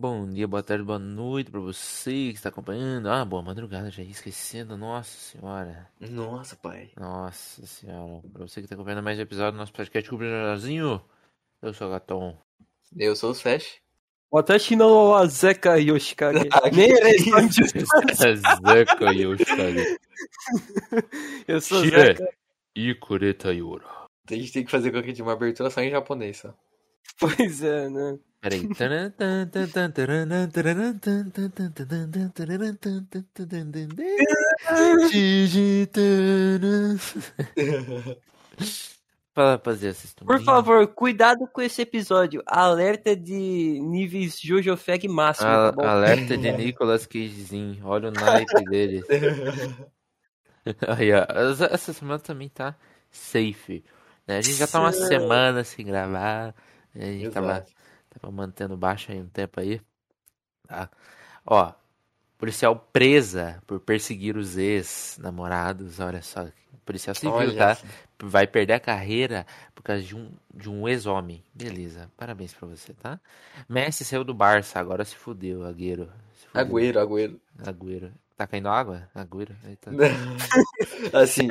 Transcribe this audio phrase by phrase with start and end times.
[0.00, 3.10] Bom dia, boa tarde, boa noite pra você que está acompanhando.
[3.10, 4.74] Ah, boa madrugada, já ia esquecendo.
[4.74, 5.90] Nossa senhora.
[6.00, 6.90] Nossa, pai.
[6.98, 8.22] Nossa senhora.
[8.32, 11.04] Pra você que está acompanhando mais um episódio do nosso podcast Cubrilhazinho.
[11.60, 12.34] Eu sou o Gatom.
[12.96, 13.78] Eu sou o Sesh.
[14.32, 16.48] 私の Zeca Yoshikage.
[16.50, 17.30] Ah, Nem isso?
[18.16, 19.98] Zeca Yoshikage.
[21.46, 22.16] Eu sou Shire.
[22.16, 22.28] Zeca.
[22.74, 23.84] Ikureta Yoro.
[24.30, 26.54] A gente tem que fazer qualquer tipo uma abertura só em japonês, só.
[27.18, 28.18] Pois é, né?
[28.40, 28.66] Peraí.
[39.32, 42.42] Fala, rapaziada, vocês estão Por favor, cuidado com esse episódio.
[42.46, 45.82] Alerta de níveis Jojo Fag máximo, tá A- bom?
[45.84, 47.86] alerta de Nicolas Cagezinho.
[47.86, 49.02] Olha o naipe dele.
[50.88, 51.24] Aí, ó,
[51.74, 52.74] essa- semana também tá
[53.10, 53.84] safe.
[54.26, 54.38] né?
[54.38, 56.54] A gente já tá uma semana sem gravar.
[56.94, 57.04] né?
[57.04, 57.34] A gente Exato.
[57.46, 57.64] tava
[58.30, 59.80] mantendo baixo aí um tempo aí.
[60.66, 60.90] Tá?
[61.46, 61.72] Ó,
[62.38, 66.00] policial presa por perseguir os ex-namorados.
[66.00, 66.46] Olha só.
[66.84, 67.78] Policial civil, Olha tá?
[68.22, 71.44] Vai perder a carreira por causa de um, de um ex-homem.
[71.54, 73.20] Beleza, parabéns pra você, tá?
[73.68, 76.10] Messi saiu do Barça, agora se fudeu, Agüero.
[76.34, 76.60] Se fudeu.
[76.60, 77.40] Agüero, Agüero.
[77.58, 78.12] Agüero.
[78.36, 79.08] Tá caindo água?
[79.14, 79.54] Agüero.
[79.64, 79.90] Eita.
[81.12, 81.48] assim,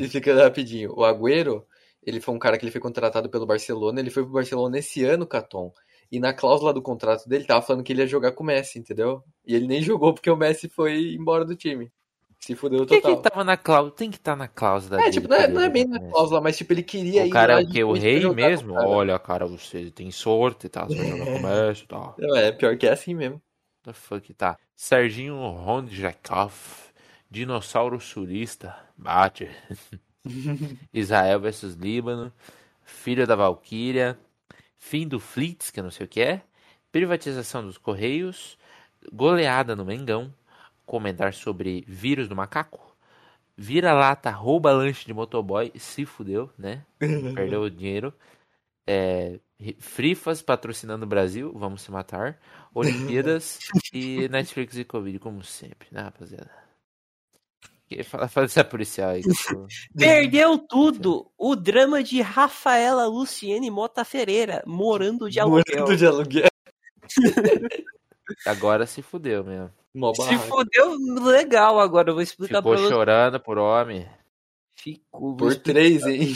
[0.00, 0.92] explicando rapidinho.
[0.96, 1.64] O Agüero,
[2.02, 4.00] ele foi um cara que ele foi contratado pelo Barcelona.
[4.00, 5.72] Ele foi pro Barcelona esse ano, Caton.
[6.12, 8.78] E na cláusula do contrato dele, tava falando que ele ia jogar com o Messi,
[8.78, 9.24] entendeu?
[9.46, 11.92] E ele nem jogou porque o Messi foi embora do time.
[12.40, 13.22] Se fudeu Por que, que total.
[13.22, 13.94] tava na cláusula?
[13.96, 15.10] Tem que estar na cláusula É, dele.
[15.10, 17.32] tipo, não é, não é bem na o cláusula, mas tipo, ele queria O ir
[17.34, 17.82] cara lá é o que?
[17.84, 18.74] O justamente pra rei mesmo?
[18.74, 18.88] o cara.
[18.88, 20.88] Olha, cara, você tem sorte, tá?
[20.88, 22.14] Você vai jogar com o Messi, tá?
[22.36, 23.42] É, pior que é assim mesmo.
[23.84, 24.58] The fuck, tá?
[24.74, 26.52] Serginho Rondjakov,
[27.30, 29.48] dinossauro surista, bate.
[30.92, 32.32] Israel versus Líbano,
[32.84, 34.18] filho da Valkyria,
[34.82, 36.42] fim do Flits, que eu não sei o que é,
[36.90, 38.58] privatização dos Correios,
[39.12, 40.34] goleada no Mengão,
[40.84, 42.94] comentar sobre vírus do macaco,
[43.56, 46.84] vira-lata rouba lanche de motoboy, se fudeu, né?
[46.98, 48.12] Perdeu o dinheiro.
[48.84, 49.38] É,
[49.78, 52.40] Frifas patrocinando o Brasil, vamos se matar.
[52.74, 53.60] Olimpíadas
[53.94, 56.50] e Netflix e Covid, como sempre, né, rapaziada?
[59.26, 59.66] Eu tô-
[59.96, 61.30] Perdeu tudo.
[61.36, 65.64] O drama de Rafaela Luciene Mota Ferreira, morando de aluguel.
[65.80, 66.48] Morando de aluguel.
[68.46, 69.70] Agora se fudeu mesmo.
[70.14, 72.88] Se fodeu legal agora, eu vou explicar Ficou pra você.
[72.88, 74.08] chorando por homem.
[74.74, 75.36] Ficou.
[75.36, 76.32] Por três, hein?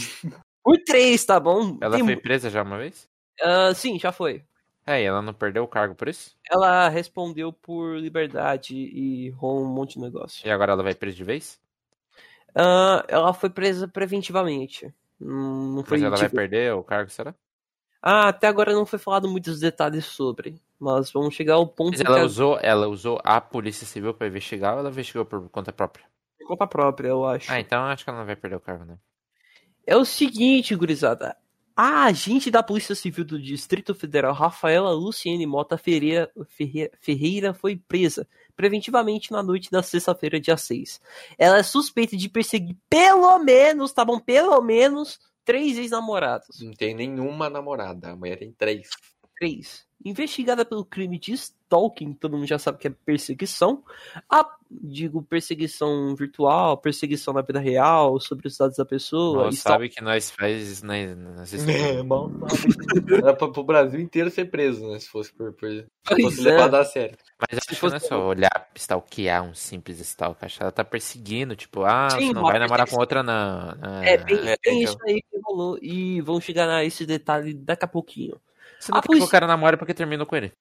[0.62, 1.78] Por três, tá bom?
[1.80, 3.08] Ela Tem- foi presa já uma vez?
[3.40, 4.42] Ah, sim, já foi.
[4.86, 6.36] É, e ela não perdeu o cargo por isso?
[6.48, 10.46] Ela respondeu por liberdade e rolou um monte de negócio.
[10.46, 11.60] E agora ela vai presa de vez?
[12.54, 14.94] Ah, ela foi presa preventivamente.
[15.18, 17.34] Não foi Mas ela vai tipo- perder o cargo, será?
[18.00, 20.62] Ah, até agora não foi falado muitos detalhes sobre.
[20.78, 24.14] Mas vamos chegar ao ponto Mas que ela a- usou, ela usou a polícia civil
[24.14, 26.06] pra investigar ou ela investigou por conta própria?
[26.38, 27.50] por conta própria, eu acho.
[27.50, 28.96] Ah, então acho que ela não vai perder o cargo, né?
[29.84, 31.36] É o seguinte, gurizada.
[31.78, 37.76] A agente da Polícia Civil do Distrito Federal, Rafaela Luciene Mota Ferreira, Ferreira, Ferreira, foi
[37.76, 38.26] presa
[38.56, 40.98] preventivamente na noite da sexta-feira, dia 6.
[41.36, 44.18] Ela é suspeita de perseguir pelo menos, tá bom?
[44.18, 46.62] Pelo menos três ex-namorados.
[46.62, 48.12] Não tem nenhuma namorada.
[48.12, 48.88] A mulher tem três.
[49.38, 49.86] Três.
[50.02, 51.34] Investigada pelo crime de
[51.66, 53.82] stalking, todo mundo já sabe que é perseguição.
[54.30, 59.50] A, digo, perseguição virtual, perseguição na vida real, sobre os dados da pessoa.
[59.50, 63.14] Stal- sabe que nós faz né, nas É, mal sabe.
[63.14, 64.98] Era pra, pro Brasil inteiro ser preso, né?
[64.98, 66.52] Se fosse por, por se Pois fosse é.
[66.52, 67.16] levado a sério.
[67.38, 70.44] Mas acho que não é só olhar, stalkear um simples stalk.
[70.44, 73.70] Acho que ela tá perseguindo, tipo, ah, Sim, você não vai namorar com outra, não.
[74.02, 75.78] É bem, É, bem isso aí que rolou.
[75.82, 78.40] E vamos chegar a esse detalhe daqui a pouquinho.
[78.78, 80.52] Você não a quer que o cara namore porque terminou com ele.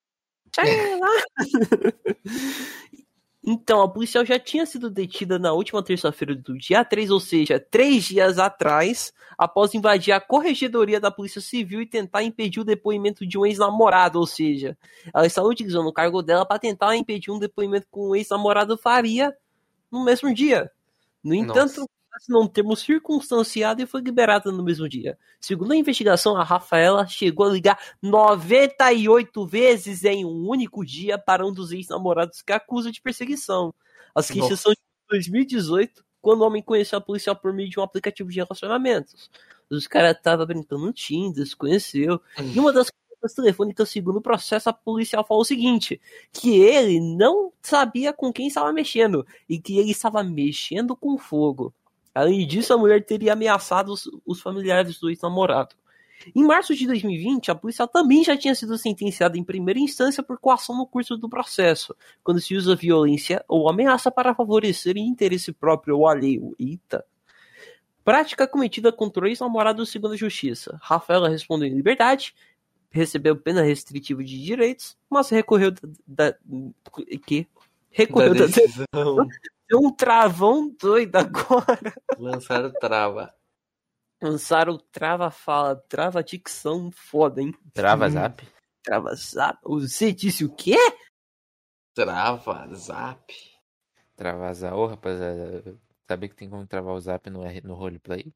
[0.64, 1.10] Lá.
[3.48, 7.60] Então, a policial já tinha sido detida na última terça-feira do dia 3, ou seja,
[7.60, 13.24] três dias atrás, após invadir a corregedoria da Polícia Civil e tentar impedir o depoimento
[13.24, 14.76] de um ex-namorado, ou seja,
[15.14, 19.32] ela estava utilizando o cargo dela para tentar impedir um depoimento que um ex-namorado faria
[19.92, 20.72] no mesmo dia.
[21.24, 21.95] No entanto, Nossa.
[22.28, 25.18] Não termos circunstanciado e foi liberada no mesmo dia.
[25.40, 31.46] Segundo a investigação, a Rafaela chegou a ligar 98 vezes em um único dia para
[31.46, 33.74] um dos ex-namorados que acusa de perseguição.
[34.14, 34.80] As queixas são de
[35.10, 39.30] 2018, quando o homem conheceu a policial por meio de um aplicativo de relacionamentos.
[39.70, 42.22] Os caras estavam brincando no Tinder, se conheceu.
[42.54, 46.00] E uma das conversas telefônicas, segundo o processo, a policial falou o seguinte:
[46.32, 51.74] que ele não sabia com quem estava mexendo e que ele estava mexendo com fogo.
[52.16, 55.76] Além disso, a mulher teria ameaçado os, os familiares do ex-namorado.
[56.34, 60.40] Em março de 2020, a polícia também já tinha sido sentenciada em primeira instância por
[60.40, 65.98] coação no curso do processo, quando se usa violência ou ameaça para favorecer interesse próprio
[65.98, 66.56] ou alheio.
[66.58, 67.06] Eita.
[68.04, 70.80] Prática cometida contra o ex-namorado segundo a justiça.
[70.82, 72.34] Rafaela respondeu em liberdade,
[72.90, 76.38] recebeu pena restritiva de direitos, mas recorreu da, da
[77.28, 77.46] que
[77.92, 78.86] recorreu da, Da decisão.
[79.76, 81.94] Deu um travão doido agora.
[82.18, 83.34] Lançaram trava.
[84.24, 87.54] Lançaram trava fala, trava dicção foda, hein?
[87.74, 88.48] Trava zap.
[88.82, 89.60] Trava zap.
[89.66, 90.78] Você disse o quê?
[91.94, 93.34] Trava, zap.
[94.16, 94.74] Trava zap.
[94.76, 95.76] Ô, rapaziada.
[96.08, 98.32] Sabia que tem como travar o zap no, R- no roleplay?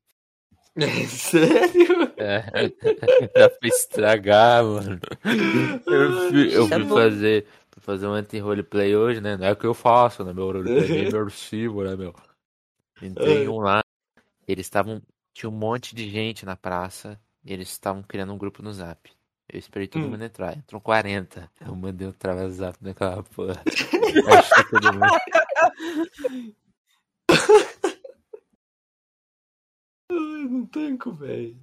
[0.75, 2.13] É sério?
[2.17, 2.69] É.
[3.33, 4.99] Dá pra estragar, mano.
[5.87, 6.95] Eu fui, eu fui bom.
[6.95, 7.47] fazer,
[7.79, 9.37] fui fazer um anti-roleplay hoje, né?
[9.37, 10.33] Não é o que eu faço, né?
[10.33, 12.13] Meu roleplay é imersivo, né, meu?
[13.01, 13.81] Entrei em um lá,
[14.47, 15.01] eles estavam.
[15.33, 19.09] Tinha um monte de gente na praça, e eles estavam criando um grupo no zap.
[19.47, 20.11] Eu esperei todo Hum.
[20.11, 20.57] mundo entrar.
[20.57, 21.49] Entrou 40.
[21.61, 23.63] Eu mandei um trava zap naquela porra.
[24.27, 25.11] Achei todo mundo.
[30.11, 31.57] Ai, não tanco, velho.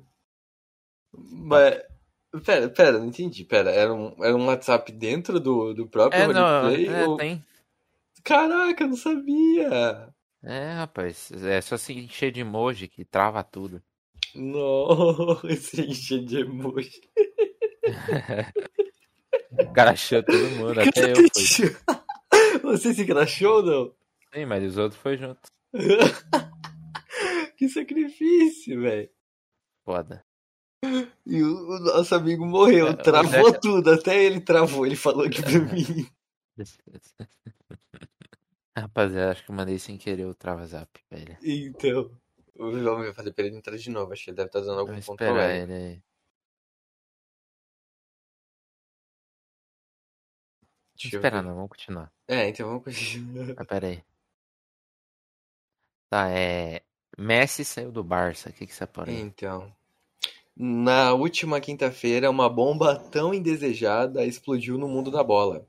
[1.13, 1.96] Mas.
[2.45, 3.45] Pera, pera, não entendi.
[3.45, 6.89] Pera, era um, era um WhatsApp dentro do, do próprio É, não, roleplay?
[6.89, 7.45] é, ou- tem.
[8.25, 10.13] Caraca, eu não sabia!
[10.43, 13.83] É, rapaz, é só se encher de emoji que trava tudo.
[14.35, 17.01] Nossa, esse enche de emoji.
[19.53, 21.45] O cara achou todo mundo, até eu fui.
[22.63, 23.95] Você se crachou ou não?
[24.35, 25.41] Sim, mas os outros foi junto.
[27.57, 29.09] que sacrifício, velho.
[29.85, 30.25] Foda.
[31.27, 35.43] E o, nosso amigo morreu, É, travou Zeca- tudo, até ele travou, ele falou aqui
[35.43, 36.09] pra mim.
[38.77, 41.37] Rapaziada, acho que eu mandei sem querer o trava zap, velho.
[41.43, 42.11] Então,
[42.57, 45.03] vamos fazer pra ele entrar de novo, acho que ele deve estar dando algum Vou
[45.03, 45.33] controle.
[45.33, 46.03] esperar ele aí.
[50.95, 51.43] Deixa ver.
[51.43, 52.13] não, vamos continuar.
[52.29, 53.55] É, então vamos continuar.
[53.57, 54.05] Ah, pera aí.
[56.09, 56.83] Tá, é.
[57.19, 59.21] Messi saiu do Barça, o que que você aí?
[59.21, 59.75] Então,
[60.59, 65.69] na última quinta-feira, uma bomba tão indesejada explodiu no mundo da bola.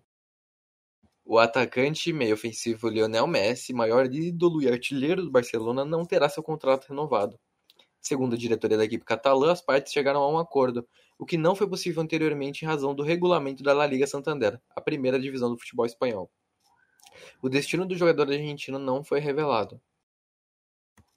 [1.25, 6.41] O atacante meio ofensivo Lionel Messi, maior ídolo e artilheiro do Barcelona, não terá seu
[6.41, 7.37] contrato renovado.
[7.99, 10.87] Segundo a diretoria da equipe catalã, as partes chegaram a um acordo,
[11.19, 14.79] o que não foi possível anteriormente em razão do regulamento da La Liga Santander, a
[14.79, 16.31] primeira divisão do futebol espanhol.
[17.41, 19.81] O destino do jogador argentino não foi revelado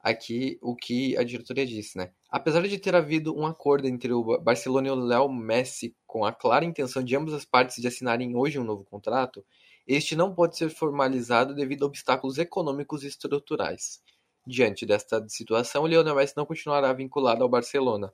[0.02, 2.12] aqui o que a diretoria disse, né?
[2.30, 6.32] Apesar de ter havido um acordo entre o Barcelona e o Léo Messi com a
[6.32, 9.44] clara intenção de ambas as partes de assinarem hoje um novo contrato,
[9.86, 14.00] este não pode ser formalizado devido a obstáculos econômicos e estruturais.
[14.46, 18.12] Diante desta situação, o Lionel Messi não continuará vinculado ao Barcelona.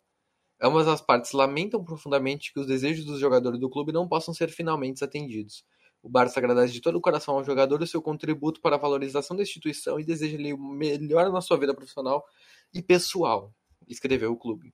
[0.61, 4.49] Ambas as partes lamentam profundamente que os desejos dos jogadores do clube não possam ser
[4.49, 5.65] finalmente atendidos.
[6.07, 9.37] O Barça agradece de todo o coração ao jogador o seu contributo para a valorização
[9.37, 12.25] da instituição e deseja-lhe o melhor na sua vida profissional
[12.73, 13.53] e pessoal,
[13.89, 14.73] escreveu o clube.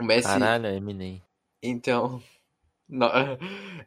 [0.00, 1.22] O Messi, Caralho, é Eminem.
[1.62, 2.22] então,
[2.88, 3.10] não,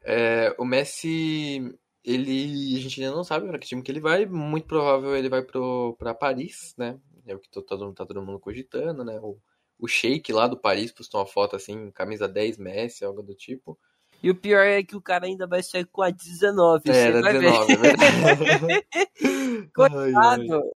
[0.04, 4.28] é, o Messi, ele, a gente ainda não sabe para que time que ele vai,
[4.28, 7.00] muito provável ele vai para Paris, né?
[7.26, 9.20] É o que to- todo, tá todo mundo cogitando, né?
[9.24, 9.40] O,
[9.80, 13.76] o Sheik lá do Paris postou uma foto assim, camisa 10 Messi, algo do tipo.
[14.24, 16.90] E o pior é que o cara ainda vai sair com a 19.
[16.90, 18.46] É, era vai 19, é verdade.
[18.66, 19.72] ver.
[19.76, 20.72] Coitado.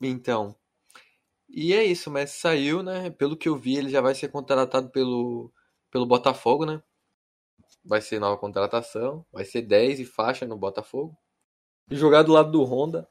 [0.00, 0.56] Então.
[1.48, 3.08] E é isso, Messi saiu, né?
[3.10, 5.52] Pelo que eu vi, ele já vai ser contratado pelo,
[5.92, 6.82] pelo Botafogo, né?
[7.84, 9.24] Vai ser nova contratação.
[9.32, 11.16] Vai ser 10 e faixa no Botafogo.
[11.88, 13.08] Jogar do lado do Honda.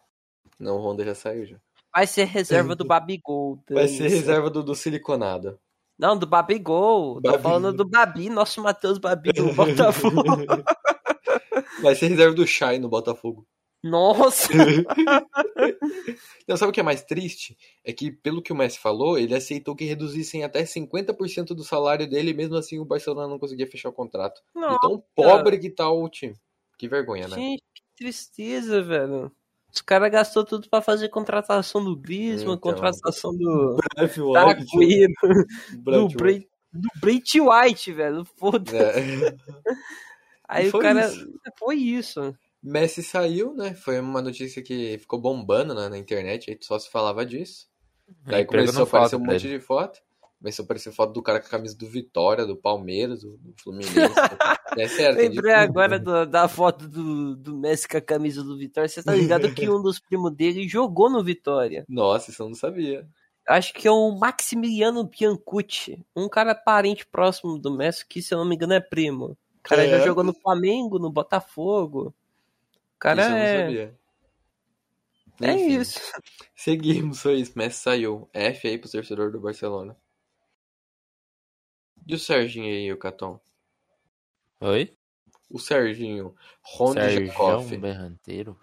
[0.59, 1.57] Não, o Honda já saiu já.
[1.93, 3.63] Vai ser reserva do Babigol.
[3.69, 5.57] Vai ser reserva do, do Siliconado.
[5.97, 7.15] Não, do Babigol.
[7.21, 7.43] Tô Babi.
[7.43, 10.23] falando do Babi, nosso Matheus Babi do Botafogo.
[11.81, 13.47] Vai ser reserva do Shai no Botafogo.
[13.83, 14.49] Nossa.
[16.47, 17.57] Não, sabe o que é mais triste?
[17.83, 22.07] É que, pelo que o Messi falou, ele aceitou que reduzissem até 50% do salário
[22.07, 24.41] dele, mesmo assim o Barcelona não conseguia fechar o contrato.
[24.53, 26.35] De Não, tão pobre que tá o time.
[26.77, 27.35] Que vergonha, né?
[27.35, 29.31] gente, que tristeza, velho.
[29.77, 32.71] Os caras gastou tudo pra fazer contratação do Griezmann, Então.
[32.71, 35.13] contratação do Agüero,
[35.71, 36.89] do, Bray, do
[37.51, 38.25] White, velho.
[38.25, 38.75] Foda.
[38.75, 39.35] É.
[40.49, 41.05] Aí foi o cara.
[41.07, 41.39] isso.
[41.59, 42.35] Foi isso.
[42.63, 43.75] Messi saiu, né?
[43.75, 47.67] Foi uma notícia que ficou bombando né, na internet, aí só se falava disso.
[48.25, 49.59] Daí Emprego começou a aparecer um monte ele.
[49.59, 49.99] de foto.
[50.39, 53.53] Começou a aparecer foto do cara com a camisa do Vitória, do Palmeiras, do, do
[53.61, 53.97] Fluminense.
[54.77, 55.49] é de Lembrei tudo.
[55.63, 58.87] agora do- da foto do, do Messi com a camisa do Vitória.
[58.87, 61.83] Você tá ligado que um dos primos dele jogou no Vitória?
[61.89, 63.07] Nossa, isso eu não sabia.
[63.47, 66.05] Acho que é o Maximiliano Biancucci.
[66.15, 69.37] Um cara parente próximo do Messi, que se eu não me engano é primo.
[69.59, 69.89] O cara É?
[69.89, 72.13] já jogou no Flamengo, no Botafogo.
[72.95, 73.61] O cara Isso eu não é.
[73.63, 73.95] sabia.
[75.41, 75.99] É Enfim, isso.
[76.55, 77.53] Seguimos, foi isso.
[77.55, 78.29] Messi saiu.
[78.33, 79.95] F aí pro torcedor do Barcelona.
[82.07, 83.37] E o Serginho aí, o Caton?
[84.61, 84.95] Oi?
[85.49, 86.33] O Serginho.
[86.61, 87.75] Ronde Jacoff.
[87.75, 88.57] Berranteiro.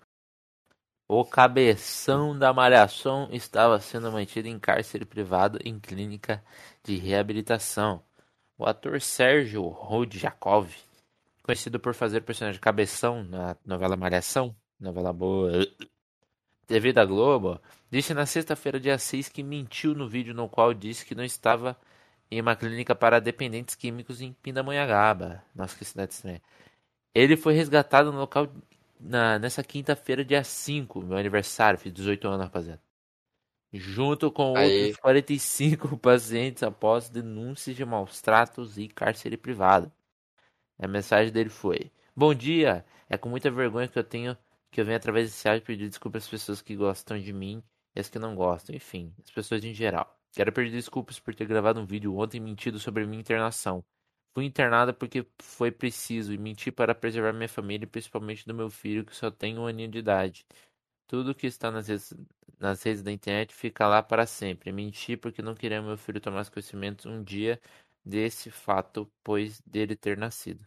[1.06, 6.42] O cabeção da malhação estava sendo mantido em cárcere privado em clínica
[6.82, 8.02] de reabilitação.
[8.56, 10.74] O ator Sérgio Rodjakov,
[11.42, 15.52] conhecido por fazer o personagem Cabeção na novela Malhação, novela boa,
[16.66, 17.60] TV da Globo,
[17.90, 21.76] disse na sexta-feira, dia 6, que mentiu no vídeo no qual disse que não estava
[22.30, 25.42] em uma clínica para dependentes químicos em Pindamonhangaba.
[25.54, 26.42] Nossa, que cidade estranha.
[27.14, 28.48] Ele foi resgatado no local
[28.98, 32.80] na, nessa quinta-feira, dia 5, meu aniversário, fiz 18 anos, rapaziada.
[33.72, 34.86] Junto com Aí.
[34.86, 39.90] outros 45 pacientes após denúncias de maus tratos e cárcere privado.
[40.78, 44.36] A mensagem dele foi: Bom dia, é com muita vergonha que eu tenho
[44.74, 47.62] que eu venho através desse áudio pedir desculpas às pessoas que gostam de mim
[47.94, 50.13] e as que não gostam, enfim, as pessoas em geral.
[50.34, 53.84] Quero pedir desculpas por ter gravado um vídeo ontem mentido sobre minha internação.
[54.34, 58.68] Fui internada porque foi preciso e menti para preservar minha família e principalmente do meu
[58.68, 60.44] filho que só tem um aninho de idade.
[61.06, 62.12] Tudo que está nas redes,
[62.58, 64.72] nas redes da internet fica lá para sempre.
[64.72, 67.60] Menti porque não queria meu filho tomar conhecimento um dia
[68.04, 70.66] desse fato, pois dele ter nascido.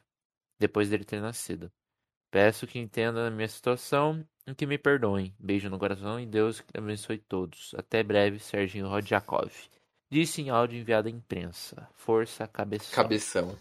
[0.58, 1.70] Depois dele ter nascido.
[2.32, 4.26] Peço que entendam a minha situação
[4.56, 5.34] que me perdoem.
[5.40, 7.74] Beijo no coração e Deus abençoe todos.
[7.78, 9.52] Até breve, Serginho Rodjakov.
[10.10, 11.88] Disse em áudio enviado à imprensa.
[11.96, 12.96] Força, cabeção.
[12.96, 13.58] Cabeção.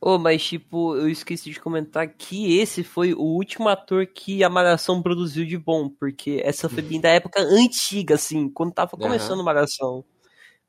[0.00, 4.50] Ô, mas tipo, eu esqueci de comentar que esse foi o último ator que a
[4.50, 9.40] Malhação produziu de bom, porque essa foi bem da época antiga, assim, quando tava começando
[9.40, 10.04] a Malhação.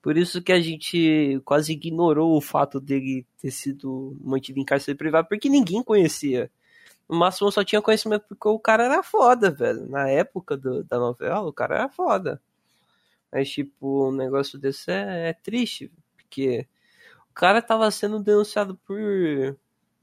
[0.02, 4.98] Por isso que a gente quase ignorou o fato dele ter sido mantido em cárcere
[4.98, 6.50] privado, porque ninguém conhecia.
[7.10, 9.88] No máximo só tinha conhecimento porque o cara era foda, velho.
[9.90, 12.42] Na época do- da novela, o cara era foda.
[13.32, 16.68] Mas, tipo, um negócio desse é, é triste, porque
[17.32, 18.98] o cara tava sendo denunciado por,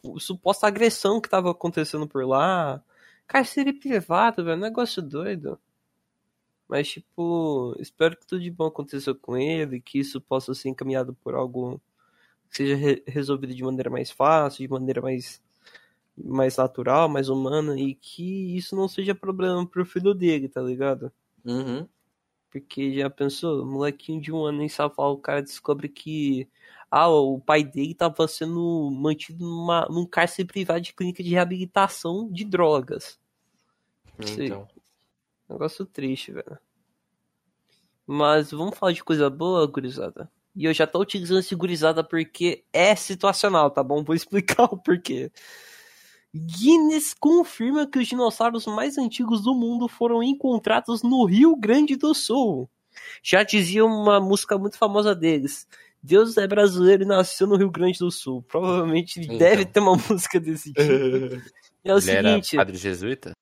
[0.03, 2.83] por suposta agressão que tava acontecendo por lá.
[3.27, 5.59] Cárcere privado, velho, negócio doido.
[6.69, 11.15] Mas, tipo, espero que tudo de bom aconteça com ele, que isso possa ser encaminhado
[11.15, 11.81] por algo
[12.51, 15.42] que seja re- resolvido de maneira mais fácil, de maneira mais,
[16.17, 21.13] mais natural, mais humana, e que isso não seja problema pro filho dele, tá ligado?
[21.45, 21.87] Uhum.
[22.51, 26.49] Porque já pensou, molequinho de um ano nem sabe falar, o cara descobre que
[26.91, 32.31] ah, o pai dele tava sendo mantido numa, num cárcere privado de clínica de reabilitação
[32.31, 33.19] de drogas.
[34.19, 34.69] Então.
[35.49, 36.59] Negócio triste, velho.
[38.07, 40.31] Mas vamos falar de coisa boa, gurizada.
[40.55, 44.05] E eu já tô utilizando esse gurizada porque é situacional, tá bom?
[44.05, 45.31] Vou explicar o porquê.
[46.35, 52.15] Guinness confirma que os dinossauros mais antigos do mundo foram encontrados no Rio Grande do
[52.15, 52.69] Sul.
[53.23, 55.67] Já dizia uma música muito famosa deles.
[56.03, 58.43] Deus é brasileiro e nasceu no Rio Grande do Sul.
[58.49, 59.39] Provavelmente Então.
[59.39, 60.83] deve ter uma música desse tipo.
[61.85, 62.57] É o Ele era seguinte.
[62.57, 63.33] padre jesuíta?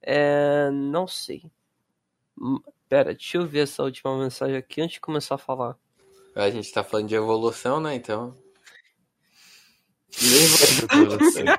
[0.00, 1.42] É, não sei.
[2.40, 5.76] Hum, Pera, deixa eu ver essa última mensagem aqui antes de começar a falar.
[6.36, 7.96] a gente tá falando de evolução, né?
[7.96, 8.32] Então.
[10.20, 11.58] Lembra,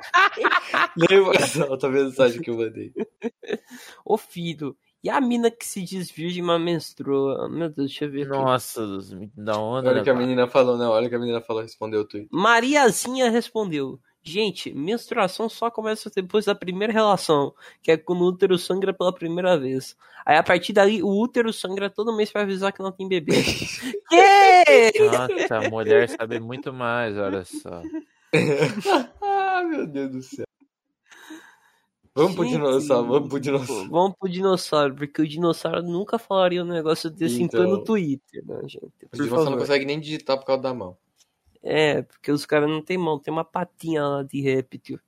[1.10, 2.94] lembra essa outra mensagem que eu mandei.
[4.06, 7.50] Ô filho, e a mina que se diz virgem, mas menstrua?
[7.50, 8.30] Meu Deus, deixa eu ver aqui.
[8.30, 10.02] Nossa, me dá onda, Olha né?
[10.02, 10.92] o que a menina falou, não.
[10.92, 12.30] Olha o que a menina falou, respondeu o tweet.
[12.32, 18.58] Mariazinha respondeu: Gente, menstruação só começa depois da primeira relação, que é quando o útero
[18.58, 19.98] sangra pela primeira vez.
[20.26, 23.34] Aí a partir dali, o útero sangra todo mês pra avisar que não tem bebê.
[24.08, 24.94] que?
[25.10, 27.82] Nossa, a mulher sabe muito mais, olha só.
[29.22, 30.46] ah, meu Deus do céu.
[32.16, 33.90] Vamos pro dinossauro, vamos pro dinossauro.
[33.90, 37.60] Vamos pro dinossauro, porque o dinossauro nunca falaria um negócio desse Então.
[37.62, 38.86] pleno Twitter, né, gente?
[38.86, 39.60] O Por dinossauro não favor.
[39.60, 40.96] consegue nem digitar por causa da mão.
[41.64, 45.00] É, porque os caras não tem mão, tem uma patinha lá de réptil.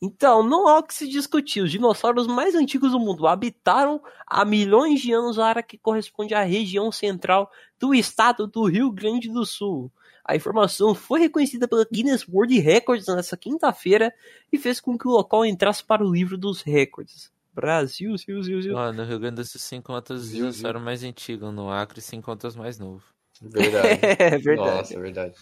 [0.00, 1.62] Então, não há o que se discutir.
[1.62, 6.34] Os dinossauros mais antigos do mundo habitaram há milhões de anos a área que corresponde
[6.34, 9.90] à região central do estado do Rio Grande do Sul.
[10.24, 14.12] A informação foi reconhecida pela Guinness World Records nessa quinta-feira
[14.50, 17.30] e fez com que o local entrasse para o livro dos recordes.
[17.52, 18.74] Brasil, Zil, Zil, Zil.
[18.74, 22.16] Ó, no Rio Grande do Sul se encontra os dinossauros mais antigos, no Acre se
[22.16, 23.04] encontra os mais novos.
[23.40, 24.00] Verdade.
[24.18, 24.76] É verdade.
[24.76, 25.34] Nossa, é verdade.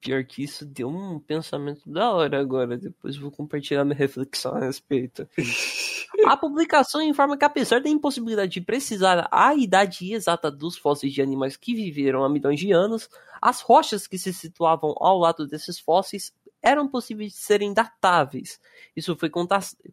[0.00, 2.76] Pior que isso deu um pensamento da hora agora.
[2.76, 5.28] Depois vou compartilhar minha reflexão a respeito.
[6.26, 11.22] A publicação informa que, apesar da impossibilidade de precisar a idade exata dos fósseis de
[11.22, 13.08] animais que viveram há milhões de anos,
[13.40, 16.32] as rochas que se situavam ao lado desses fósseis
[16.62, 18.60] eram possíveis de serem datáveis.
[18.94, 19.30] Isso foi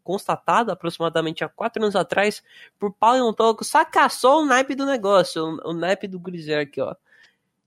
[0.03, 2.43] constatado aproximadamente há quatro anos atrás
[2.77, 3.63] por paleontólogo.
[3.63, 6.95] Saca só o naipe do negócio, o, o naipe do Griser aqui, ó.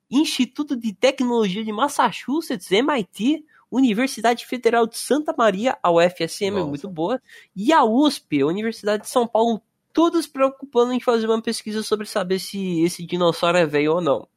[0.09, 6.91] Instituto de Tecnologia de Massachusetts, MIT, Universidade Federal de Santa Maria, a UFSM é muito
[6.91, 7.19] boa,
[7.57, 9.63] e a USP, a Universidade de São Paulo,
[9.95, 14.29] todos preocupando em fazer uma pesquisa sobre saber se esse dinossauro é velho ou não.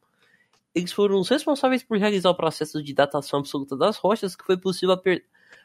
[0.74, 4.56] Eles foram os responsáveis por realizar o processo de datação absoluta das rochas, que foi
[4.56, 4.98] possível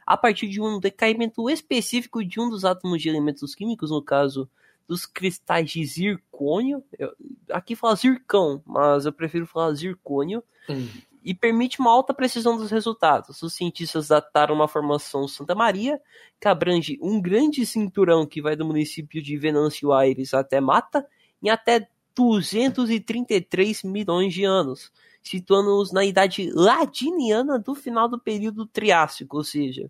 [0.06, 4.50] a partir de um decaimento específico de um dos átomos de elementos químicos, no caso
[4.86, 6.84] dos cristais de zircônio.
[7.00, 7.14] Eu,
[7.50, 10.44] aqui fala zircão, mas eu prefiro falar zircônio.
[10.70, 10.88] Hum
[11.24, 13.42] e permite uma alta precisão dos resultados.
[13.42, 16.00] Os cientistas dataram uma formação Santa Maria,
[16.40, 21.06] que abrange um grande cinturão que vai do município de Venâncio Aires até Mata,
[21.42, 29.38] em até 233 milhões de anos, situando-os na idade ladiniana do final do período Triássico,
[29.38, 29.90] ou seja,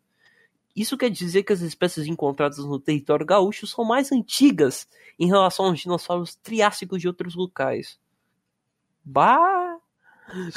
[0.76, 4.88] isso quer dizer que as espécies encontradas no território gaúcho são mais antigas
[5.20, 8.00] em relação aos dinossauros triássicos de outros locais.
[9.04, 9.71] Bah!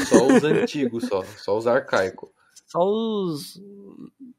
[0.06, 1.22] Só os antigos, só.
[1.24, 2.30] Só os arcaicos.
[2.66, 3.60] Só os.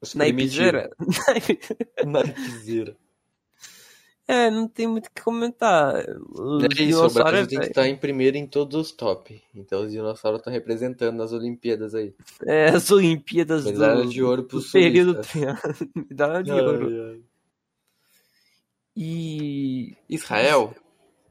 [0.02, 0.90] Os Naipizeira.
[2.06, 2.98] Naipizeira.
[4.28, 6.04] É, não tem muito o que comentar.
[6.32, 9.40] Os é isso, o Brasil tem que estar em primeiro em todos os top.
[9.54, 12.14] Então os dinossauros estão representando nas Olimpíadas aí.
[12.44, 15.22] É, as Olimpíadas Medalha do, de ouro pro do período
[16.10, 17.12] Medalha de ai, ouro.
[17.12, 17.22] Ai.
[18.98, 19.96] E.
[20.10, 20.74] Israel?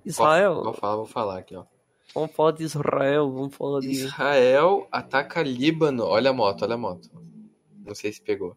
[0.05, 0.63] Israel?
[0.63, 1.65] Vou, falar, vou falar aqui, ó.
[2.15, 3.91] Vamos falar de Israel, vamos falar de.
[3.91, 6.05] Israel ataca Líbano.
[6.05, 7.11] Olha a moto, olha a moto.
[7.85, 8.57] Não sei se pegou.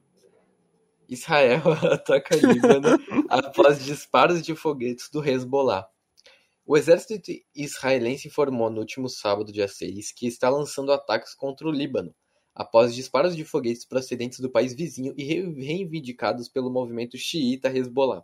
[1.09, 1.61] Israel
[1.91, 2.89] ataca Líbano
[3.27, 5.89] após disparos de foguetes do Hezbollah.
[6.67, 11.71] O exército israelense informou no último sábado, dia 6, que está lançando ataques contra o
[11.71, 12.13] Líbano,
[12.53, 18.23] após disparos de foguetes procedentes do país vizinho e reivindicados pelo movimento xiita Hezbollah.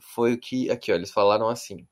[0.00, 0.70] Foi o que.
[0.70, 1.86] Aqui, ó, eles falaram assim.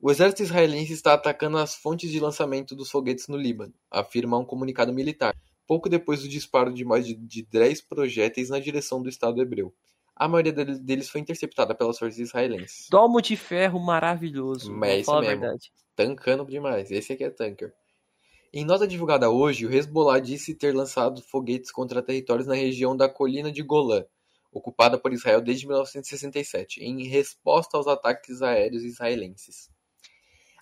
[0.00, 4.44] O exército israelense está atacando as fontes de lançamento dos foguetes no Líbano, afirma um
[4.44, 5.34] comunicado militar,
[5.66, 9.74] pouco depois do disparo de mais de 10 projéteis na direção do Estado hebreu.
[10.14, 12.86] A maioria deles foi interceptada pelas forças israelenses.
[12.88, 14.72] Domo de ferro maravilhoso.
[14.84, 15.40] É isso mesmo.
[15.40, 15.72] Verdade.
[15.96, 16.92] Tancando demais.
[16.92, 17.72] Esse aqui é tanker.
[18.52, 23.08] Em nota divulgada hoje, o Hezbollah disse ter lançado foguetes contra territórios na região da
[23.08, 24.04] colina de Golã,
[24.52, 29.68] ocupada por Israel desde 1967, em resposta aos ataques aéreos israelenses.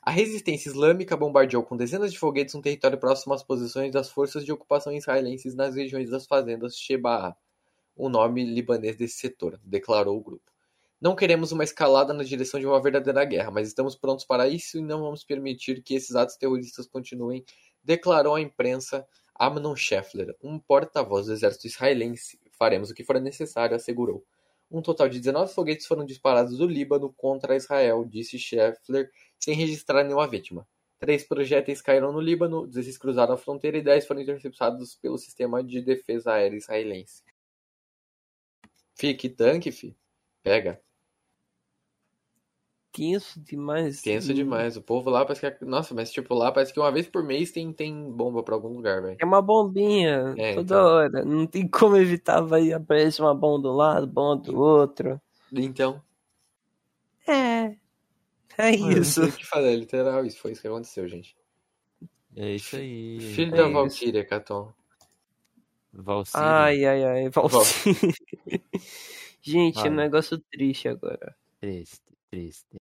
[0.06, 4.44] A resistência islâmica bombardeou com dezenas de foguetes um território próximo às posições das forças
[4.44, 7.36] de ocupação israelenses nas regiões das fazendas Shebaa,
[7.96, 10.52] o nome libanês desse setor, declarou o grupo.
[11.00, 14.78] Não queremos uma escalada na direção de uma verdadeira guerra, mas estamos prontos para isso
[14.78, 17.44] e não vamos permitir que esses atos terroristas continuem,
[17.82, 22.38] declarou à imprensa Amnon Scheffler, um porta-voz do exército israelense.
[22.52, 24.24] Faremos o que for necessário, assegurou.
[24.70, 30.02] Um total de 19 foguetes foram disparados do Líbano contra Israel, disse Scheffler sem registrar
[30.02, 30.66] nenhuma vítima.
[30.98, 35.62] Três projéteis caíram no Líbano, 16 cruzaram a fronteira e 10 foram interceptados pelo sistema
[35.62, 37.22] de defesa aérea israelense.
[38.94, 39.96] Fique tanque, fi.
[40.42, 40.80] Pega.
[42.96, 44.00] Tenso demais.
[44.00, 44.74] Tenso demais.
[44.78, 45.46] O povo lá parece que.
[45.46, 45.68] É...
[45.68, 48.70] Nossa, mas tipo, lá parece que uma vez por mês tem, tem bomba pra algum
[48.70, 49.18] lugar, velho.
[49.20, 50.34] É uma bombinha.
[50.38, 50.86] É, toda então...
[50.86, 51.24] hora.
[51.26, 55.20] Não tem como evitar, vai aparecer uma bomba do lado, bomba do outro.
[55.52, 56.00] Então.
[57.28, 57.76] É.
[58.56, 58.86] É isso.
[58.86, 61.36] Não sei o que fazer, é literal, isso foi isso que aconteceu, gente.
[62.34, 63.20] É isso aí.
[63.20, 64.72] Filho é da Valkyria, Caton.
[65.92, 66.46] Valkyria.
[66.46, 68.14] Ai, ai, ai, Valkyria.
[69.42, 71.36] gente, é um negócio triste agora.
[71.60, 72.85] Triste, triste.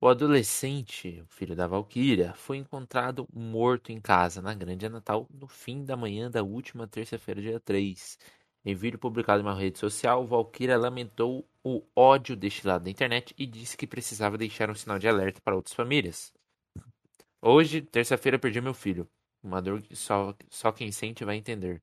[0.00, 5.48] O adolescente, o filho da Valkyria, foi encontrado morto em casa na Grande Natal no
[5.48, 8.16] fim da manhã da última terça-feira, dia 3.
[8.64, 13.44] Em vídeo publicado em uma rede social, Valkyria lamentou o ódio destilado na internet e
[13.44, 16.32] disse que precisava deixar um sinal de alerta para outras famílias.
[17.42, 19.08] Hoje, terça-feira, perdi meu filho.
[19.42, 21.82] Uma dor que só, só quem sente vai entender.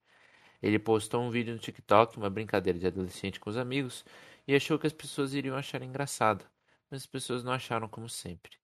[0.62, 4.06] Ele postou um vídeo no TikTok, uma brincadeira de adolescente com os amigos,
[4.48, 6.46] e achou que as pessoas iriam achar engraçado.
[6.90, 8.58] Mas as pessoas não acharam como sempre.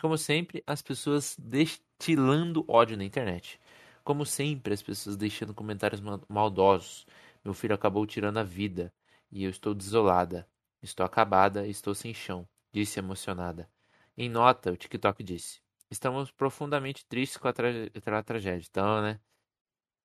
[0.00, 3.60] Como sempre, as pessoas destilando ódio na internet.
[4.02, 7.06] Como sempre, as pessoas deixando comentários maldosos,
[7.44, 8.92] meu filho acabou tirando a vida,
[9.30, 10.48] e eu estou desolada.
[10.82, 13.70] Estou acabada, estou sem chão, disse emocionada.
[14.16, 15.60] Em nota, o TikTok disse:
[15.90, 18.66] Estamos profundamente tristes com a, tra a tragédia.
[18.68, 19.20] Então, né?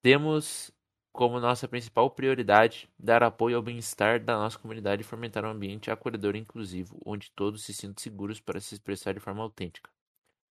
[0.02, 0.72] Temos
[1.18, 5.90] como nossa principal prioridade dar apoio ao bem-estar da nossa comunidade e fomentar um ambiente
[5.90, 9.90] acolhedor e inclusivo, onde todos se sintam seguros para se expressar de forma autêntica.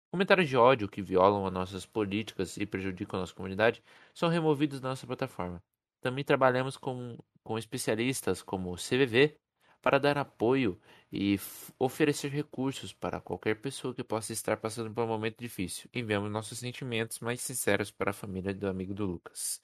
[0.10, 4.80] Comentários de ódio que violam as nossas políticas e prejudicam a nossa comunidade são removidos
[4.80, 5.62] da nossa plataforma.
[6.00, 9.36] Também trabalhamos com, com especialistas como o CVV
[9.82, 10.80] para dar apoio
[11.12, 11.38] e
[11.78, 15.90] oferecer recursos para qualquer pessoa que possa estar passando por um momento difícil.
[15.94, 19.60] Enviamos nossos sentimentos mais sinceros para a família do amigo do Lucas.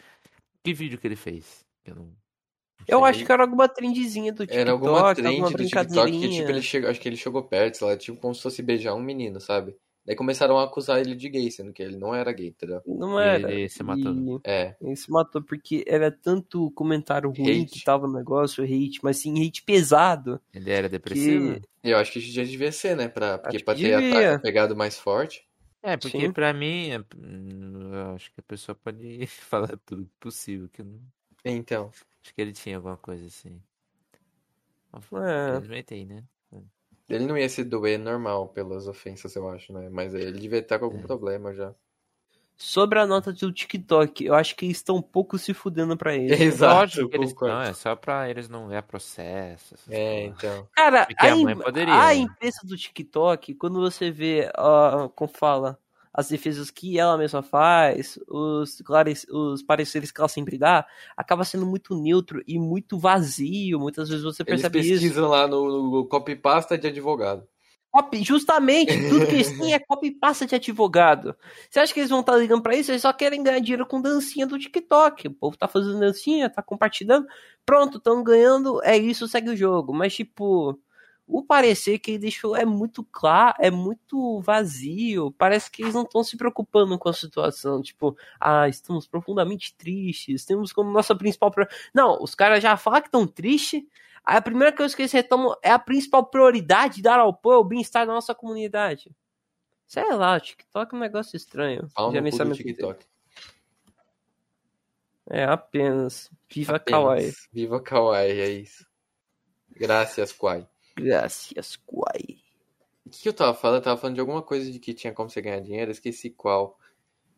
[0.70, 1.66] Que vídeo que ele fez?
[1.84, 2.14] Eu não.
[2.88, 6.30] Eu acho que era alguma trendzinha do TikTok, Era alguma trend alguma do TikTok que,
[6.30, 8.94] tipo, ele chegou, acho que ele chegou perto, sei lá, tipo, como se fosse beijar
[8.94, 9.76] um menino, sabe?
[10.06, 12.82] Daí começaram a acusar ele de gay, sendo que ele não era gay, entendeu?
[12.86, 13.52] Não era.
[13.52, 14.14] Ele se matou.
[14.14, 17.80] E É, Ele se matou porque era tanto comentário ruim Hate.
[17.80, 20.40] que tava no negócio, hate, mas sim, hate pesado.
[20.54, 21.60] Ele era depressivo?
[21.82, 23.08] Que eu acho que já devia ser, né?
[23.08, 24.30] Pra, porque Acho pra ter devia.
[24.34, 25.49] ata- pegado mais forte.
[25.82, 26.34] É, porque Sim.
[26.34, 30.70] pra mim, é- hum, eu acho que a pessoa pode falar tudo possível.
[30.70, 31.00] Que eu não...
[31.44, 31.92] Então,
[32.24, 33.62] Acho que ele tinha alguma coisa assim.
[34.94, 35.58] É.
[35.58, 36.24] Infelizmente né?
[37.10, 39.90] ele não ia se doer normal pelas ofensas, eu acho, né?
[39.90, 41.02] Mas ele devia estar com algum É.
[41.02, 41.76] problema já.
[42.62, 46.14] Sobre a nota do TikTok, eu acho que eles estão um pouco se fudendo pra
[46.14, 46.34] ele.
[46.44, 49.76] Exato, Lógico que eles não, é só pra eles não ver processo.
[49.76, 50.36] essas É, porra.
[50.38, 50.68] então.
[50.76, 52.16] Cara, Porque a, a mãe poderia, a né?
[52.16, 55.80] empresa do TikTok, quando você vê, ó, como fala,
[56.14, 58.84] as defesas que ela mesma faz, os,
[59.32, 63.80] os pareceres que ela sempre dá, acaba sendo muito neutro e muito vazio.
[63.80, 64.90] Muitas vezes você Eles percebe isso.
[65.02, 67.48] pesquisam lá no, no copy-pasta de advogado.
[67.92, 71.36] Copy- justamente, tudo que eles têm é copy passa de advogado.
[71.70, 72.92] Você acha que eles vão estar ligando pra isso?
[72.92, 75.28] Eles só querem ganhar dinheiro com dancinha do TikTok.
[75.28, 77.28] O povo tá fazendo dancinha, tá compartilhando.
[77.66, 79.92] Pronto, estão ganhando, é isso, segue o jogo.
[79.92, 80.80] Mas, tipo,
[81.26, 85.32] o parecer que ele deixou é muito claro, é muito vazio.
[85.38, 87.82] Parece que eles não estão se preocupando com a situação.
[87.82, 91.52] Tipo, ah, estamos profundamente tristes, temos como nossa principal.
[91.94, 93.82] Não, os caras já falam que estão tristes.
[94.38, 98.06] A primeira coisa que eles retomam é a principal prioridade dar ao apoio ao bem-estar
[98.06, 99.12] da nossa comunidade.
[99.88, 101.90] Sei lá, o TikTok é um negócio estranho.
[101.96, 103.06] Pau no cu do Gerenciamento TikTok.
[105.32, 106.30] É, apenas.
[106.48, 107.02] Viva Apenas.
[107.02, 107.34] Kawaii.
[107.52, 108.86] Viva Kawaii, é isso.
[109.72, 110.68] Graças, Kwai.
[110.96, 112.40] Graças, Kawaii.
[113.06, 113.78] O que eu tava falando?
[113.78, 116.78] Eu tava falando de alguma coisa de que tinha como você ganhar dinheiro, esqueci qual.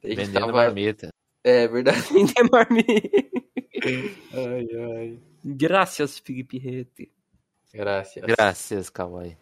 [0.04, 1.10] Vendendo tava- marmita.
[1.44, 2.02] É verdade.
[2.12, 3.10] Vender marmita.
[4.34, 5.31] Ai, ai.
[5.44, 7.12] Graças, Felipe Rete.
[7.74, 8.24] Graças.
[8.24, 9.38] Graças, Kawaii.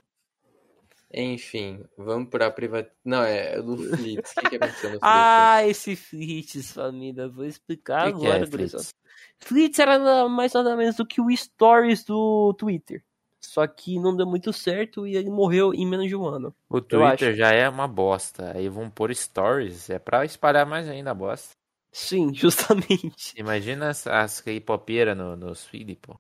[1.12, 2.92] Enfim, vamos pra privat...
[3.04, 4.32] Não, é do Flits.
[4.32, 5.02] O que, que aconteceu no Flits?
[5.02, 7.28] Ah, esse Flits, família.
[7.28, 8.84] Vou explicar que, que agora, é, gurizada.
[8.84, 9.00] Fritz?
[9.40, 13.04] Flits era nada mais nada menos do que o Stories do Twitter.
[13.42, 16.54] Só que não deu muito certo e ele morreu em menos de um ano.
[16.70, 18.52] O Eu Twitter já é uma bosta.
[18.56, 19.90] Aí vão pôr stories.
[19.90, 21.56] É pra espalhar mais ainda a bosta.
[21.92, 23.34] Sim, justamente.
[23.38, 26.20] Imagina as, as K-popeiras no, nos feed, pô.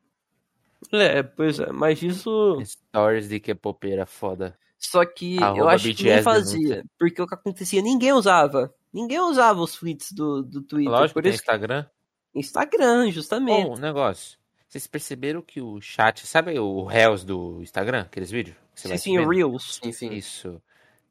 [0.91, 2.58] É, pois é, mas isso.
[2.63, 4.58] Stories de K-popeira foda.
[4.77, 6.84] Só que eu Arroba acho que nem BTS fazia.
[6.97, 8.73] Porque o que acontecia, ninguém usava.
[8.93, 10.91] Ninguém usava os tweets do, do Twitter.
[10.91, 11.84] Lógico por que tem isso Instagram.
[11.84, 12.39] que...
[12.39, 13.67] Instagram, justamente.
[13.67, 14.39] Bom, um negócio.
[14.67, 18.55] Vocês perceberam que o chat, sabe o Reels do Instagram, aqueles vídeos?
[18.73, 19.29] que você sim, vai sim?
[19.29, 19.79] Reels.
[19.84, 20.13] Sim, sim.
[20.13, 20.62] Isso.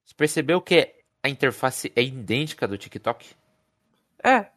[0.05, 3.35] Você percebeu que a interface é idêntica do TikTok?
[4.25, 4.51] É,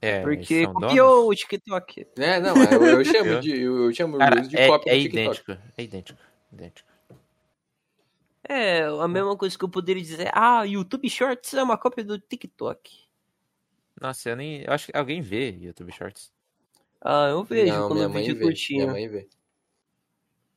[0.00, 1.28] É, porque copiou donos?
[1.28, 2.06] o TikTok.
[2.18, 5.02] É, não, eu, eu chamo de, eu, eu chamo Cara, de é, cópia é do
[5.02, 5.22] TikTok.
[5.22, 5.52] idêntico.
[5.76, 6.18] É idêntico.
[6.52, 6.88] idêntico.
[8.48, 10.30] É, a mesma coisa que eu poderia dizer.
[10.32, 12.92] Ah, YouTube Shorts é uma cópia do TikTok.
[14.00, 14.62] Nossa, eu nem.
[14.62, 16.30] Eu acho que alguém vê YouTube Shorts.
[17.00, 18.44] Ah, eu vejo Não, quando minha o mãe vídeo vê.
[18.44, 18.80] curtinho.
[18.82, 19.28] Minha mãe vê.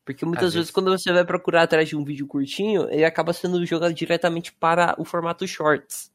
[0.06, 0.72] Porque muitas vezes, vezes.
[0.72, 4.96] quando você vai procurar atrás de um vídeo curtinho, ele acaba sendo jogado diretamente para
[5.00, 6.12] o formato shorts.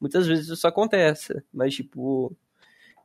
[0.00, 2.36] Muitas vezes isso acontece, mas tipo,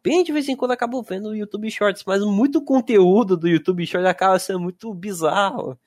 [0.04, 3.86] bem de vez em quando acabo vendo o YouTube Shorts, mas muito conteúdo do YouTube
[3.86, 5.80] Shorts acaba sendo muito bizarro.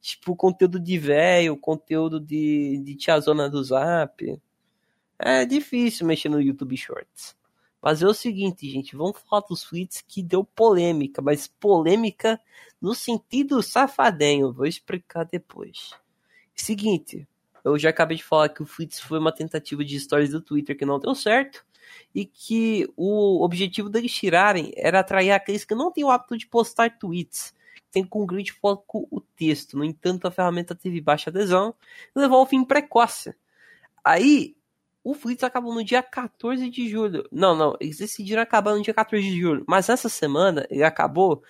[0.00, 4.40] Tipo, conteúdo de velho, conteúdo de, de tiazona do Zap.
[5.18, 7.36] É difícil mexer no YouTube Shorts.
[7.82, 12.38] Mas é o seguinte, gente, vamos falar dos tweets que deu polêmica, mas polêmica
[12.80, 14.52] no sentido safadinho.
[14.52, 15.90] Vou explicar depois.
[16.54, 17.26] Seguinte,
[17.64, 20.76] eu já acabei de falar que o Fritz foi uma tentativa de stories do Twitter
[20.76, 21.64] que não deu certo
[22.14, 26.46] e que o objetivo deles tirarem era atrair aqueles que não têm o hábito de
[26.46, 27.54] postar tweets,
[27.90, 29.76] tem com grande foco o texto.
[29.76, 31.74] No entanto, a ferramenta teve baixa adesão
[32.14, 33.34] e levou ao fim precoce.
[34.04, 34.56] Aí,
[35.02, 37.26] o Fritz acabou no dia 14 de julho.
[37.32, 41.42] Não, não, eles decidiram acabar no dia 14 de julho, mas essa semana ele acabou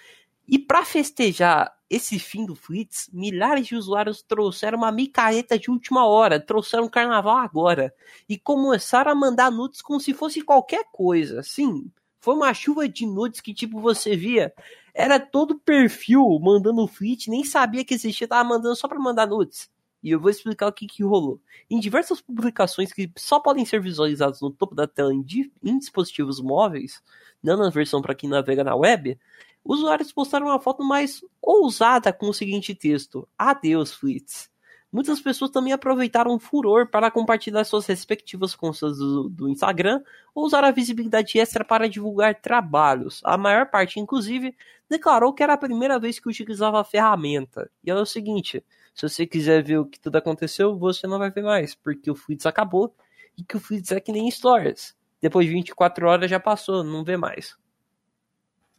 [0.51, 6.05] e para festejar esse fim do Fritz, milhares de usuários trouxeram uma micareta de última
[6.05, 7.95] hora, trouxeram carnaval agora
[8.29, 11.41] e começaram a mandar nudes como se fosse qualquer coisa.
[11.45, 11.89] Sim,
[12.21, 14.53] Foi uma chuva de nudes que, tipo, você via.
[14.93, 19.71] Era todo perfil mandando fleet, nem sabia que existia, tava mandando só pra mandar nudes.
[20.03, 21.41] E eu vou explicar o que, que rolou.
[21.71, 25.25] Em diversas publicações que só podem ser visualizadas no topo da tela em,
[25.63, 27.03] em dispositivos móveis,
[27.43, 29.19] não na versão para quem navega na web,
[29.65, 34.51] usuários postaram uma foto mais ousada com o seguinte texto: Adeus, fleets.
[34.93, 40.03] Muitas pessoas também aproveitaram o furor para compartilhar suas respectivas contas do, do, Instagram
[40.35, 43.21] ou usar a visibilidade extra para divulgar trabalhos.
[43.23, 44.53] A maior parte, inclusive,
[44.89, 47.71] declarou que era a primeira vez que utilizava a ferramenta.
[47.85, 51.31] E é o seguinte: se você quiser ver o que tudo aconteceu, você não vai
[51.31, 52.93] ver mais, porque o Fleets acabou
[53.39, 54.97] e que o Fleets é que nem Stories.
[55.21, 57.57] Depois de 24 horas já passou, não vê mais.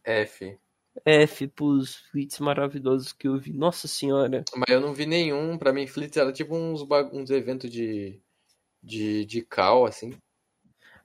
[0.04, 0.58] F.
[1.04, 3.52] F pros Flits maravilhosos que eu vi.
[3.52, 4.44] Nossa senhora.
[4.54, 5.56] Mas eu não vi nenhum.
[5.56, 8.20] Pra mim, Flits era tipo uns, uns eventos de,
[8.82, 10.12] de, de cal, assim.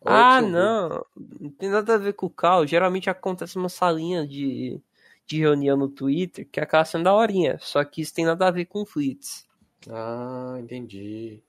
[0.05, 1.05] ah, não.
[1.39, 2.67] Não tem nada a ver com o cal.
[2.67, 4.81] Geralmente acontece uma salinha de,
[5.25, 7.57] de reunião no Twitter que acaba sendo da horinha.
[7.59, 9.47] Só que isso tem nada a ver com Flits.
[9.89, 11.41] Ah, entendi.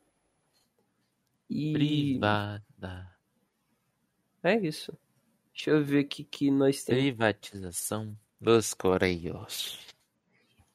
[1.51, 1.73] E...
[1.73, 3.11] Privada.
[4.45, 4.97] É isso.
[5.53, 7.03] Deixa eu ver o que, que nós temos.
[7.03, 9.79] Privatização dos Correios.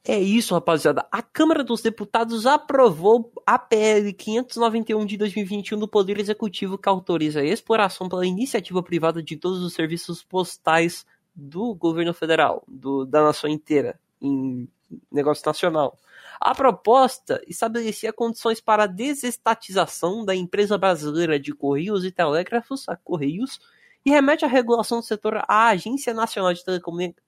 [0.05, 1.07] É isso, rapaziada.
[1.09, 7.39] A Câmara dos Deputados aprovou a PL 591 de 2021 do Poder Executivo que autoriza
[7.39, 13.23] a exploração pela iniciativa privada de todos os serviços postais do governo federal, do, da
[13.23, 14.67] nação inteira, em
[15.09, 15.97] negócio nacional.
[16.39, 22.97] A proposta estabelecia condições para a desestatização da empresa brasileira de Correios e Telégrafos, a
[22.97, 23.61] Correios,
[24.05, 27.23] e remete à regulação do setor à Agência Nacional de Telecomunicações,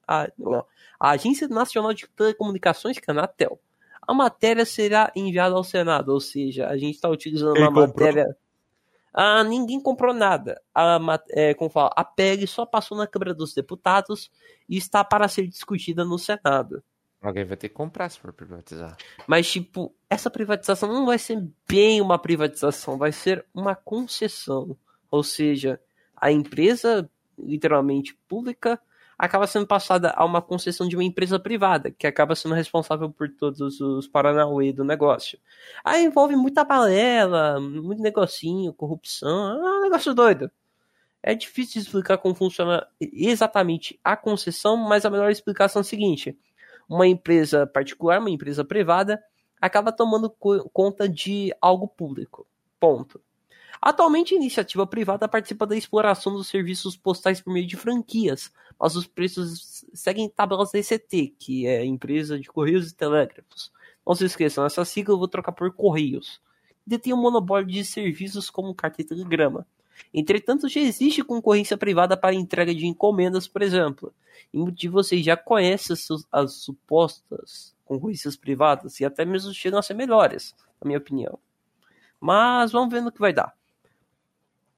[1.00, 3.60] a Agência Nacional de Telecomunicações, que é a Anatel.
[4.08, 7.88] A matéria será enviada ao Senado, ou seja, a gente está utilizando Quem uma comprou?
[7.88, 8.38] matéria.
[9.14, 10.62] Ah, ninguém comprou nada.
[10.74, 14.30] A, é, como fala, a PEG só passou na Câmara dos Deputados
[14.68, 16.84] e está para ser discutida no Senado.
[17.22, 18.98] Alguém vai ter que comprar se for privatizar.
[19.26, 24.78] Mas, tipo, essa privatização não vai ser bem uma privatização, vai ser uma concessão.
[25.10, 25.80] Ou seja,
[26.16, 28.80] a empresa, literalmente pública,
[29.18, 33.30] acaba sendo passada a uma concessão de uma empresa privada, que acaba sendo responsável por
[33.30, 35.40] todos os paranauê do negócio.
[35.84, 40.52] Aí envolve muita balela, muito negocinho, corrupção, é um negócio doido.
[41.24, 46.38] É difícil explicar como funciona exatamente a concessão, mas a melhor explicação é a seguinte:
[46.88, 49.20] uma empresa particular, uma empresa privada,
[49.60, 52.46] acaba tomando conta de algo público.
[52.80, 53.20] Ponto.
[53.82, 58.96] Atualmente, a iniciativa privada participa da exploração dos serviços postais por meio de franquias, mas
[58.96, 63.72] os preços seguem tabelas DCT, que é Empresa de Correios e Telégrafos.
[64.06, 66.42] Não se esqueçam, essa sigla eu vou trocar por Correios.
[66.86, 69.66] Detém um monopólio de serviços como carta e telegrama.
[70.14, 74.14] Entretanto, já existe concorrência privada para entrega de encomendas, por exemplo.
[74.54, 75.96] E muitos de vocês já conhecem
[76.32, 81.40] as supostas concorrências privadas e até mesmo chegam a ser melhores, na minha opinião.
[82.20, 83.54] Mas vamos ver no que vai dar.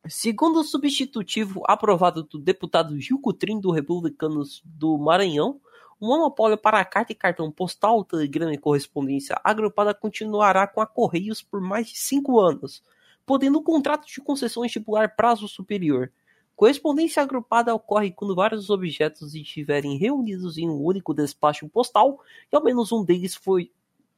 [0.09, 5.59] Segundo o substitutivo aprovado do deputado Gil Cutrim do Republicanos do Maranhão,
[5.99, 11.41] o monopólio para carta e cartão postal, telegrama e correspondência agrupada continuará com a Correios
[11.41, 12.83] por mais de cinco anos,
[13.25, 16.11] podendo o contrato de concessão estipular prazo superior.
[16.55, 22.63] Correspondência agrupada ocorre quando vários objetos estiverem reunidos em um único despacho postal e ao
[22.63, 23.71] menos um deles foi,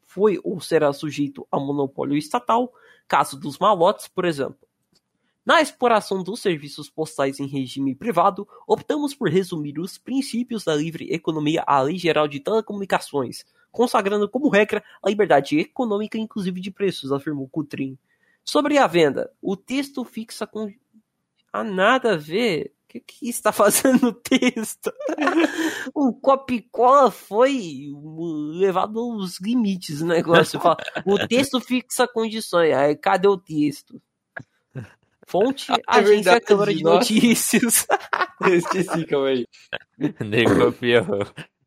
[0.05, 2.71] foi ou será sujeito a monopólio estatal,
[3.07, 4.68] caso dos malotes, por exemplo.
[5.49, 11.11] Na exploração dos serviços postais em regime privado, optamos por resumir os princípios da livre
[11.11, 17.11] economia à Lei Geral de Telecomunicações, consagrando como regra a liberdade econômica inclusive de preços,
[17.11, 17.97] afirmou Cutrim.
[18.45, 20.71] Sobre a venda, o texto fixa com.
[21.51, 22.71] Ah, nada a ver.
[22.85, 24.93] O que, que está fazendo o texto?
[25.95, 27.87] o copy-cola foi
[28.53, 30.59] levado aos limites do negócio.
[31.07, 32.71] O texto fixa condições.
[32.71, 33.99] Aí, cadê o texto?
[35.29, 37.13] Fonte, é agência verdade, Câmara de nossa.
[37.13, 37.87] Notícias.
[38.41, 39.47] Eu esqueci, calma aí.
[40.25, 41.05] Nem copiou.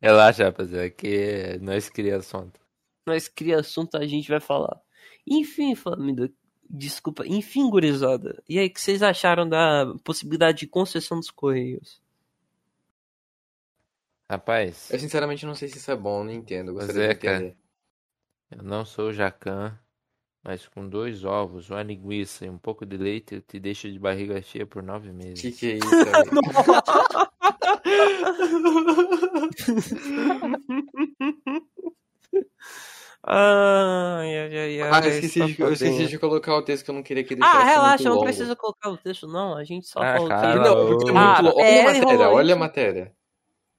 [0.00, 2.60] Relaxa, rapaziada, que nós cria assunto.
[3.06, 4.80] Nós cria assunto, a gente vai falar.
[5.26, 6.32] Enfim, família,
[6.68, 8.42] desculpa, enfim, gurizada.
[8.48, 12.00] E aí, o que vocês acharam da possibilidade de concessão dos Correios?
[14.28, 14.90] Rapaz.
[14.90, 16.72] Eu sinceramente não sei se isso é bom, não entendo.
[16.72, 17.56] Gostaria Zeca, de entender.
[18.50, 19.78] Eu não sou o Jacan,
[20.42, 24.40] mas com dois ovos, uma linguiça e um pouco de leite, te deixa de barriga
[24.42, 25.40] cheia por nove meses.
[25.42, 25.88] Que que é isso,
[33.24, 36.90] Ai, ai, ai, Ah, ai, eu esqueci, de, eu esqueci de colocar o texto que
[36.90, 38.24] eu não queria que ele Ah, deixasse relaxa, muito não longo.
[38.24, 39.56] precisa colocar o texto, não.
[39.56, 40.58] A gente só Ah, falou cara, que...
[40.68, 41.58] Não, porque é Ah, muito longo.
[41.60, 43.12] Olha é, a matéria, rolou olha a matéria.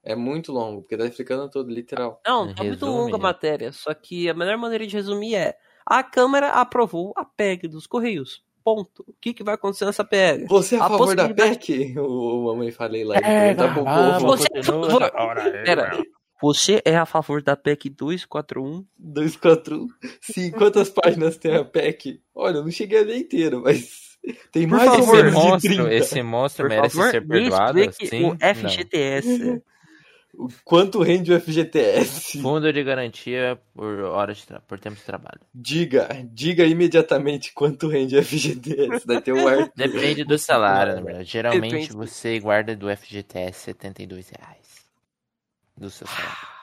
[0.03, 2.21] É muito longo, porque tá explicando tudo, literal.
[2.25, 2.91] Não, tá muito Resume.
[3.03, 7.23] longa a matéria, só que a melhor maneira de resumir é a Câmara aprovou a
[7.25, 8.41] PEC dos Correios.
[8.63, 9.03] Ponto.
[9.07, 10.45] O que, que vai acontecer nessa PEC?
[10.47, 11.95] Você é a, A favor da PEC?
[11.99, 12.03] O,
[12.41, 13.17] o mamãe falei lá.
[13.17, 14.37] É, pro vamos, povo.
[14.37, 16.03] Você- Pera, ora, Pera,
[16.41, 18.85] você é a favor da PEC 241?
[18.97, 19.87] 241.
[20.21, 22.21] Sim, quantas páginas tem a PEC?
[22.33, 24.17] Olha, eu não cheguei a ler inteira, mas
[24.51, 25.93] tem mais favor, Esse monstro, 30.
[25.93, 28.23] esse monstro Por merece favor, ser me perdoado, explique sim?
[28.23, 28.37] o
[29.37, 29.61] Não.
[30.35, 32.41] O Quanto rende o FGTS?
[32.41, 35.39] Fundo de garantia por horas de por tempo de trabalho.
[35.53, 39.05] Diga, diga imediatamente quanto rende o FGTS.
[39.05, 39.71] Daí tem o ar.
[39.75, 41.29] Depende do salário, na verdade.
[41.29, 41.93] Geralmente Depende.
[41.93, 44.83] você guarda do FGTS 72 reais.
[45.77, 46.53] Do seu salário.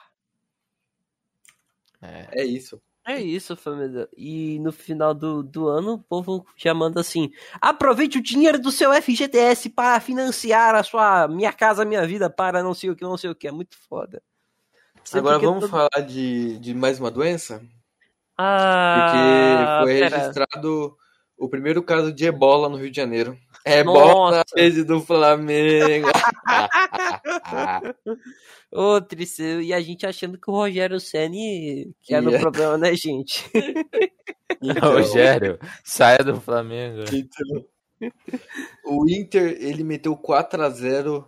[2.02, 2.40] É.
[2.40, 2.80] É isso.
[3.06, 4.08] É isso, família.
[4.16, 8.70] E no final do, do ano, o povo já manda assim: aproveite o dinheiro do
[8.70, 13.02] seu FGTS para financiar a sua Minha Casa Minha Vida para não sei o que,
[13.02, 13.48] não sei o que.
[13.48, 14.22] É muito foda.
[15.14, 17.58] Agora vamos todo- falar de, de mais uma doença?
[17.58, 17.68] Porque
[18.38, 20.16] Ah, foi pera.
[20.18, 20.96] registrado
[21.38, 23.36] o primeiro caso de ebola no Rio de Janeiro.
[23.64, 24.84] Ebola Nossa.
[24.86, 26.06] do Flamengo.
[28.72, 32.50] Ô, Triceu, e a gente achando que o Rogério Ceni que era o Yeah.
[32.50, 33.44] problema, né, gente?
[34.62, 37.00] Então, Rogério, saia do Flamengo.
[37.10, 37.64] então,
[38.84, 41.24] o Inter, ele meteu 4x0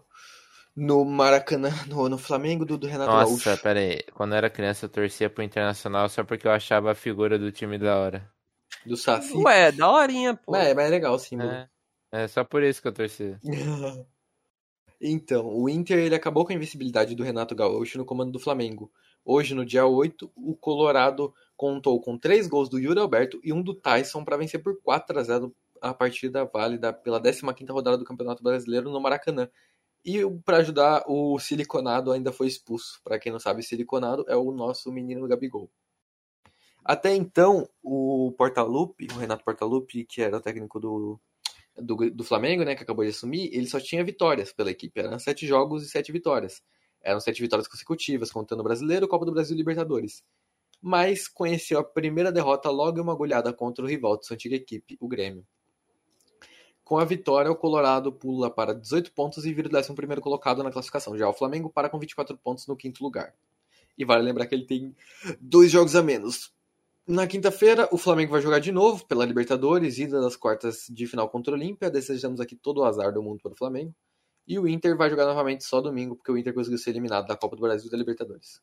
[0.77, 3.63] no Maracanã, no, no Flamengo do, do Renato Nossa, Gaúcho.
[3.63, 4.03] pera aí.
[4.13, 7.51] Quando eu era criança eu torcia pro Internacional só porque eu achava a figura do
[7.51, 8.31] time da hora.
[8.87, 9.37] Do Saci.
[9.39, 10.55] Ué, daorinha, pô.
[10.57, 11.51] É, mas é legal símbolo.
[11.51, 11.69] É,
[12.13, 13.41] é só por isso que eu torcia.
[15.05, 18.89] Então, o Inter ele acabou com a invencibilidade do Renato Gaúcho no comando do Flamengo.
[19.25, 23.61] Hoje, no dia 8, o Colorado contou com três gols do Yuri Alberto e um
[23.61, 28.05] do Tyson para vencer por 4 a 0 a partida válida pela 15ª rodada do
[28.05, 29.51] Campeonato Brasileiro no Maracanã.
[30.05, 33.01] E para ajudar, o Siliconado ainda foi expulso.
[33.03, 35.69] Para quem não sabe, Siliconado é o nosso menino Gabigol.
[36.85, 41.21] Até então, o Portaluppi, o Renato Portaluppi, que era o técnico do,
[41.77, 45.01] do, do Flamengo, né, que acabou de assumir, ele só tinha vitórias pela equipe.
[45.01, 46.63] Eram sete jogos e sete vitórias.
[47.01, 50.23] Eram sete vitórias consecutivas, contando o Brasileiro, Copa do Brasil e Libertadores.
[50.81, 54.57] Mas conheceu a primeira derrota logo em uma goleada contra o rival de sua antiga
[54.57, 55.47] equipe, o Grêmio.
[56.85, 60.63] Com a vitória, o Colorado pula para 18 pontos e vira o 11 primeiro colocado
[60.63, 61.17] na classificação.
[61.17, 63.35] Já o Flamengo para com 24 pontos no quinto lugar.
[63.97, 64.95] E vale lembrar que ele tem
[65.41, 66.53] dois jogos a menos.
[67.07, 71.29] Na quinta-feira, o Flamengo vai jogar de novo pela Libertadores, ida das quartas de final
[71.29, 71.91] contra o Olímpia.
[71.91, 73.93] Desejamos aqui todo o azar do mundo para o Flamengo.
[74.47, 77.37] E o Inter vai jogar novamente só domingo, porque o Inter conseguiu ser eliminado da
[77.37, 78.61] Copa do Brasil e da Libertadores.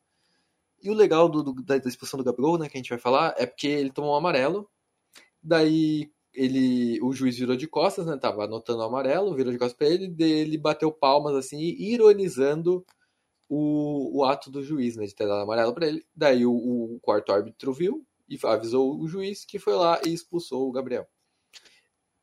[0.82, 3.34] E o legal do, do- da, expulsão do Gabigol, né, que a gente vai falar,
[3.36, 4.68] é porque ele tomou um amarelo.
[5.42, 9.76] Daí ele, o juiz virou de costas, né, tava anotando o amarelo, virou de costas
[9.76, 12.84] para ele, ele bateu palmas assim, ironizando
[13.48, 16.06] o, o ato do juiz, né, de ter dado amarelo para ele.
[16.14, 20.68] Daí o, o quarto árbitro viu e avisou o juiz que foi lá e expulsou
[20.68, 21.06] o Gabriel.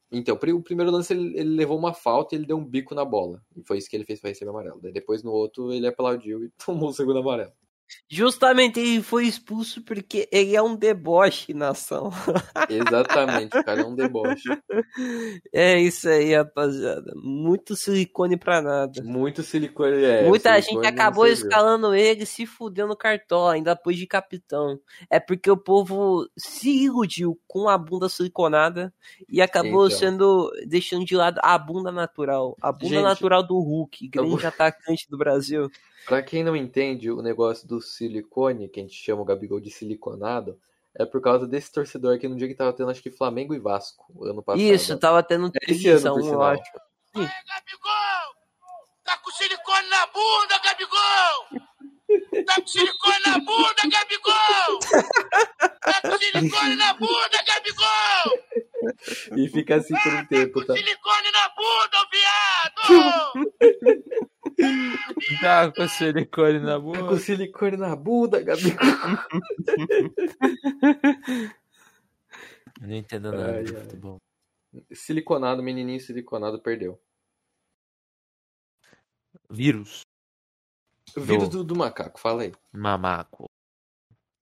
[0.10, 3.04] Então, o primeiro lance ele, ele levou uma falta e ele deu um bico na
[3.04, 3.44] bola.
[3.56, 4.80] E foi isso que ele fez para receber amarelo.
[4.82, 7.52] Daí depois no outro ele aplaudiu e tomou o segundo amarelo.
[8.10, 12.10] Justamente ele foi expulso porque ele é um deboche, nação.
[12.70, 14.44] Exatamente, o cara é um deboche.
[15.54, 17.14] É isso aí, rapaziada.
[17.16, 19.02] Muito silicone pra nada.
[19.04, 20.04] Muito silicone.
[20.04, 23.98] É, Muita o gente silicone acabou escalando ele e se fudeu no cartola, ainda pôs
[23.98, 24.80] de capitão.
[25.10, 28.94] É porque o povo se iludiu com a bunda siliconada
[29.30, 29.98] e acabou Então.
[29.98, 32.56] sendo deixando de lado a bunda natural.
[32.62, 35.70] A bunda Gente, natural do Hulk, eu grande atacante do Brasil.
[36.06, 39.70] Pra quem não entende o negócio do silicone, que a gente chama o Gabigol de
[39.70, 40.60] siliconado,
[40.96, 43.60] é por causa desse torcedor aqui no dia que tava tendo, acho que Flamengo e
[43.60, 44.62] Vasco, ano passado.
[44.62, 46.42] Isso, tava tendo É esse ano, televisão, por eu sinal.
[46.44, 46.72] acho.
[47.14, 48.36] Gabigol!
[49.04, 51.68] Tá com silicone na bunda, Gabigol!
[52.46, 54.80] Tá com silicone na bunda, Gabigol!
[55.82, 58.40] Tá com silicone na bunda, Gabigol!
[59.38, 60.74] E fica assim por um tempo, tá?
[60.74, 63.48] Silicone na bunda, viado!
[65.40, 68.80] Tá com silicone na Tá com silicone na bunda, Gabigol.
[72.82, 73.84] Não entendo nada Ai, de ai.
[73.84, 74.18] futebol.
[74.92, 77.00] Siliconado, menininho siliconado perdeu.
[79.50, 80.07] Vírus.
[81.18, 82.54] O vírus do, do macaco, fala aí.
[82.72, 83.50] Mamaco.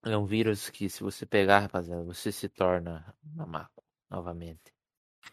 [0.04, 4.72] É um vírus que se você pegar, rapaziada, você se torna mamaco novamente.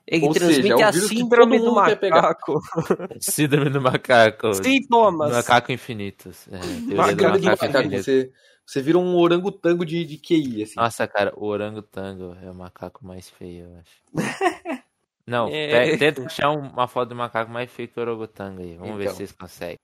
[0.08, 2.60] Ele Ou transmite seja, é um a vírus que síndrome todo do macaco.
[3.22, 4.54] Síndrome do macaco.
[4.56, 5.32] Sintomas.
[5.32, 6.48] Macaco infinitos.
[6.48, 6.58] É,
[6.96, 8.04] Macaco do macaco infinito.
[8.04, 8.32] você,
[8.66, 10.74] você vira um orangotango de, de QI, assim.
[10.78, 14.02] Nossa, cara, o orangotango é o macaco mais feio, eu acho.
[15.28, 15.92] Não, É.
[15.92, 18.76] te- tenta achar um- uma foto do macaco mais feio que o orangotango aí.
[18.76, 19.12] Vamos ver Então.
[19.14, 19.78] se vocês conseguem.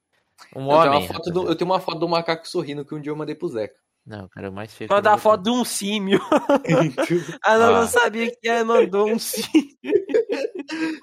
[0.55, 0.99] Um eu, tenho homem.
[0.99, 3.35] uma foto do, eu tenho uma foto do macaco sorrindo que um dia eu mandei
[3.35, 3.75] pro Zeca.
[4.05, 6.19] Não, cara, o mais feio Mandar a foto de um símio.
[7.43, 7.81] Ah, não, Ah.
[7.81, 9.77] não sabia que ela mandou um símio.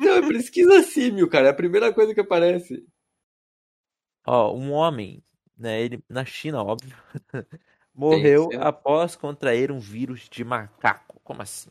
[0.01, 1.49] Não, pesquisa símio, cara.
[1.49, 2.85] É a primeira coisa que aparece.
[4.27, 5.23] Ó, um homem,
[5.57, 6.97] né, ele, na China, óbvio,
[7.95, 11.21] morreu após contrair um vírus de macaco.
[11.23, 11.71] Como assim?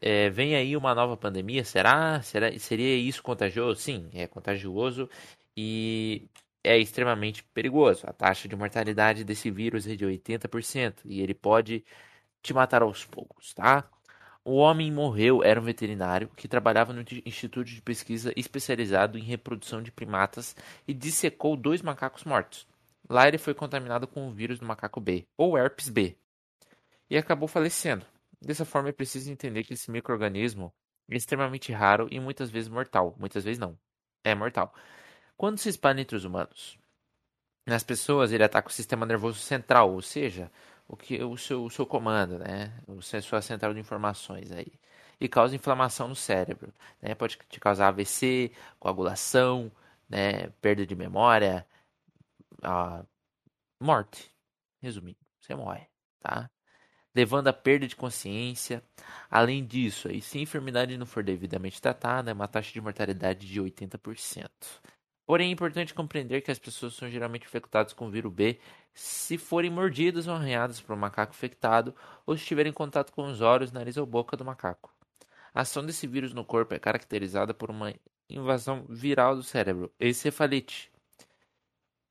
[0.00, 2.20] É, vem aí uma nova pandemia, será?
[2.22, 2.56] será?
[2.58, 3.80] Seria isso contagioso?
[3.80, 5.08] Sim, é contagioso
[5.56, 6.28] e
[6.62, 8.04] é extremamente perigoso.
[8.06, 11.84] A taxa de mortalidade desse vírus é de 80% e ele pode
[12.42, 13.88] te matar aos poucos, tá?
[14.44, 19.82] O homem morreu, era um veterinário que trabalhava no Instituto de Pesquisa especializado em reprodução
[19.82, 20.56] de primatas
[20.86, 22.66] e dissecou dois macacos mortos.
[23.08, 26.16] Lá ele foi contaminado com o vírus do macaco B, ou herpes B,
[27.10, 28.06] e acabou falecendo.
[28.40, 30.72] Dessa forma, é preciso entender que esse microorganismo
[31.10, 33.14] é extremamente raro e muitas vezes mortal.
[33.18, 33.78] Muitas vezes não.
[34.24, 34.72] É mortal.
[35.38, 36.76] Quando se espalha entre os humanos,
[37.64, 40.50] nas pessoas ele ataca o sistema nervoso central, ou seja,
[40.88, 42.72] o que o seu, o seu comando, né?
[42.88, 44.72] O sua central de informações aí.
[45.20, 47.14] E causa inflamação no cérebro, né?
[47.14, 49.70] Pode te causar AVC, coagulação,
[50.08, 50.48] né?
[50.60, 51.66] Perda de memória,
[52.62, 53.04] a
[53.80, 54.30] morte.
[54.82, 55.86] Resumindo, você morre,
[56.20, 56.50] tá?
[57.14, 58.82] Levando à perda de consciência.
[59.30, 63.46] Além disso, aí, se a enfermidade não for devidamente tratada, é uma taxa de mortalidade
[63.46, 64.50] de 80%.
[65.28, 68.58] Porém, é importante compreender que as pessoas são geralmente infectadas com o vírus B
[68.94, 73.26] se forem mordidas ou arranhadas por um macaco infectado ou se estiverem em contato com
[73.26, 74.90] os olhos, nariz ou boca do macaco.
[75.52, 77.94] A ação desse vírus no corpo é caracterizada por uma
[78.26, 80.90] invasão viral do cérebro, encefalite,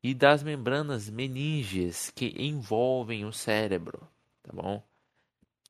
[0.03, 4.07] e das membranas meníngeas que envolvem o cérebro,
[4.43, 4.87] tá bom?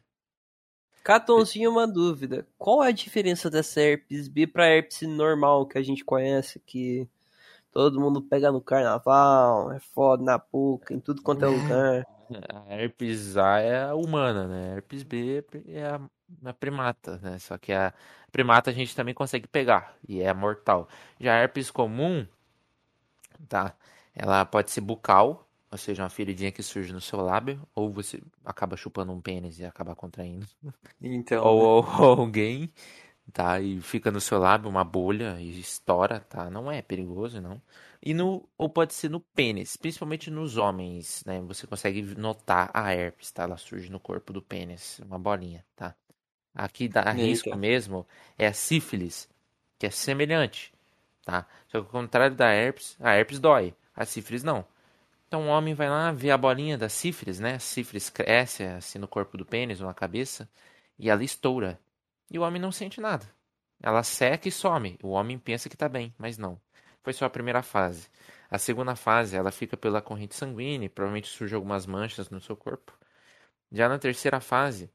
[1.03, 2.47] Catonzinho, uma dúvida.
[2.59, 7.09] Qual é a diferença dessa herpes B pra herpes normal que a gente conhece, que
[7.73, 12.07] todo mundo pega no carnaval, é foda na boca, em tudo quanto é lugar?
[12.49, 14.73] A herpes A é a humana, né?
[14.73, 16.01] A herpes B é a,
[16.45, 17.39] a primata, né?
[17.39, 17.93] Só que a
[18.31, 20.89] primata a gente também consegue pegar e é mortal.
[21.19, 22.27] Já a herpes comum,
[23.49, 23.75] tá?
[24.15, 28.21] Ela pode ser bucal, ou seja, uma feridinha que surge no seu lábio, ou você
[28.45, 30.47] acaba chupando um pênis e acaba contraindo.
[31.01, 32.73] Então, Ou, ou- ou alguém,
[33.33, 33.61] tá?
[33.61, 36.51] E fica no seu lábio uma bolha e estoura, tá?
[36.51, 37.63] Não é perigoso, não.
[38.03, 41.41] E no, ou pode ser no pênis, principalmente nos homens, né?
[41.43, 43.43] Você consegue notar a herpes, tá?
[43.43, 45.95] Ela surge no corpo do pênis, uma bolinha, tá?
[46.55, 47.13] Aqui dá Eita.
[47.13, 48.07] risco mesmo
[48.39, 49.29] é a sífilis,
[49.79, 50.73] que é semelhante,
[51.25, 51.47] tá?
[51.69, 54.65] Só que ao contrário da herpes, a herpes dói, a sífilis não.
[55.29, 57.55] Então o homem vai lá ver a bolinha da sífilis, né?
[57.55, 60.49] A sífilis cresce assim no corpo do pênis ou na cabeça
[60.99, 61.79] e ela estoura.
[62.31, 63.27] E o homem não sente nada.
[63.83, 64.99] Ela seca e some.
[65.03, 66.61] O homem pensa que tá bem, mas não.
[67.03, 68.09] Foi só a primeira fase.
[68.51, 72.93] A segunda fase, ela fica pela corrente sanguínea, provavelmente surge algumas manchas no seu corpo.
[73.73, 74.91] Já na terceira fase,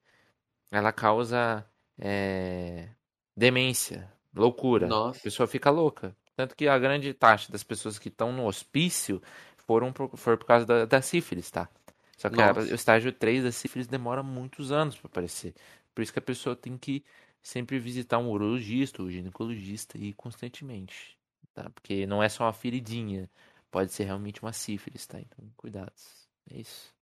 [0.71, 1.65] ela causa
[1.99, 2.89] é,
[3.35, 4.87] demência, loucura.
[4.87, 5.19] Nossa.
[5.19, 6.15] A pessoa fica louca.
[6.35, 9.21] Tanto que a grande taxa das pessoas que estão no hospício
[9.65, 11.69] foram por, foi por causa da, da sífilis, tá?
[12.17, 15.53] Só que a- o estágio 3 da sífilis demora muitos anos para aparecer.
[15.93, 17.03] Por isso que a pessoa tem que
[17.41, 21.14] sempre visitar um urologista ou ginecologista e constantemente,
[21.55, 21.69] tá?
[21.71, 23.29] Porque não é só uma feridinha,
[23.71, 25.19] pode ser realmente uma sífilis, tá?
[25.19, 26.27] Então, cuidados.
[26.51, 26.93] É isso.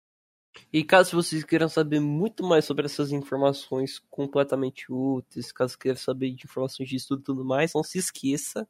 [0.71, 6.31] E caso vocês queiram saber muito mais sobre essas informações completamente úteis, caso queiram saber
[6.31, 8.67] de informações de estudo e tudo mais, não se esqueça.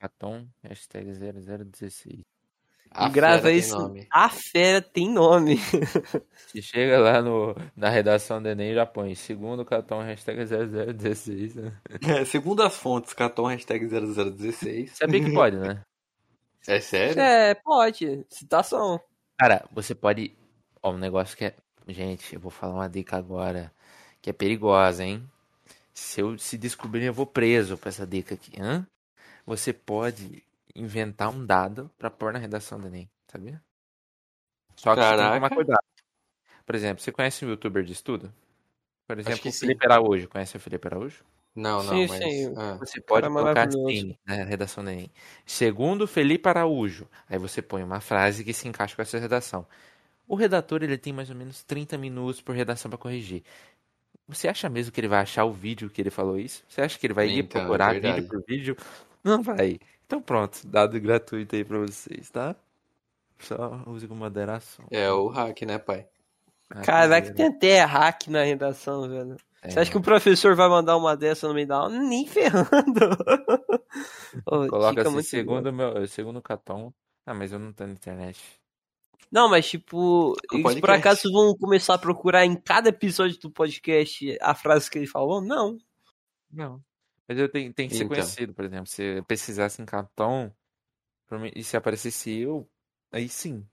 [0.00, 2.35] Atom, hashtag 0016.
[2.96, 3.78] A e grava fera tem isso.
[3.78, 4.06] nome.
[4.10, 5.58] A fera tem nome.
[6.48, 11.54] Se chega lá no, na redação do Enem, já põe segundo Catom, hashtag 0016.
[11.56, 11.72] né?
[12.20, 14.92] É, segundo as fontes, Caton hashtag 0016.
[14.96, 15.82] Sabia que pode, né?
[16.68, 17.20] É sério?
[17.20, 18.26] É, pode.
[18.28, 19.00] Citação.
[19.38, 20.36] Cara, você pode.
[20.82, 21.54] Ó, um negócio que é.
[21.86, 23.70] Gente, eu vou falar uma dica agora
[24.20, 25.22] que é perigosa, hein?
[25.94, 28.60] Se eu se descobrir, eu vou preso pra essa dica aqui.
[28.60, 28.84] Hã?
[29.46, 30.42] Você pode
[30.80, 33.62] inventar um dado pra pôr na redação do Enem, sabia?
[34.76, 35.54] Só que você tem que tomar Caraca.
[35.54, 35.84] cuidado.
[36.66, 38.32] Por exemplo, você conhece um youtuber de estudo?
[39.06, 39.60] Por exemplo, o sim.
[39.60, 40.28] Felipe Araújo.
[40.28, 41.24] Conhece o Felipe Araújo?
[41.54, 42.18] Não, não, Sim, mas.
[42.18, 42.54] sim.
[42.56, 42.74] ah.
[42.74, 45.10] Você pode colocar assim na redação do Enem.
[45.46, 47.08] Segundo Felipe Araújo.
[47.28, 49.66] Aí você põe uma frase que se encaixa com essa redação.
[50.28, 53.44] O redator ele tem mais ou menos 30 minutos por redação para corrigir.
[54.28, 56.64] Você acha mesmo que ele vai achar o vídeo que ele falou isso?
[56.68, 58.20] Você acha que ele vai ir Então, é procurar verdade.
[58.20, 58.76] vídeo por vídeo?
[59.24, 59.78] Não vai.
[60.06, 62.54] Então pronto, dado gratuito aí pra vocês, tá?
[63.40, 64.86] Só use com moderação.
[64.90, 66.06] É o hack, né, pai?
[66.84, 69.36] Caraca, que tem até hack na redação, velho.
[69.62, 69.70] É.
[69.70, 71.90] Você acha que o professor vai mandar uma dessa no meio da aula?
[71.90, 72.68] Nem ferrando.
[74.46, 76.92] Ô, Coloca assim, muito segundo, meu, segundo Caton.
[77.24, 78.40] Ah, mas eu não tô na internet.
[79.30, 84.38] Não, mas tipo, eles por acaso vão começar a procurar em cada episódio do podcast
[84.40, 85.40] a frase que ele falou?
[85.40, 85.78] Não.
[86.52, 86.80] Não.
[87.28, 88.16] Mas eu tenho, tem que ser Então.
[88.16, 88.86] conhecido, por exemplo.
[88.86, 89.84] Se pesquisasse em
[91.38, 92.68] mim- e se aparecesse eu,
[93.10, 93.66] aí sim.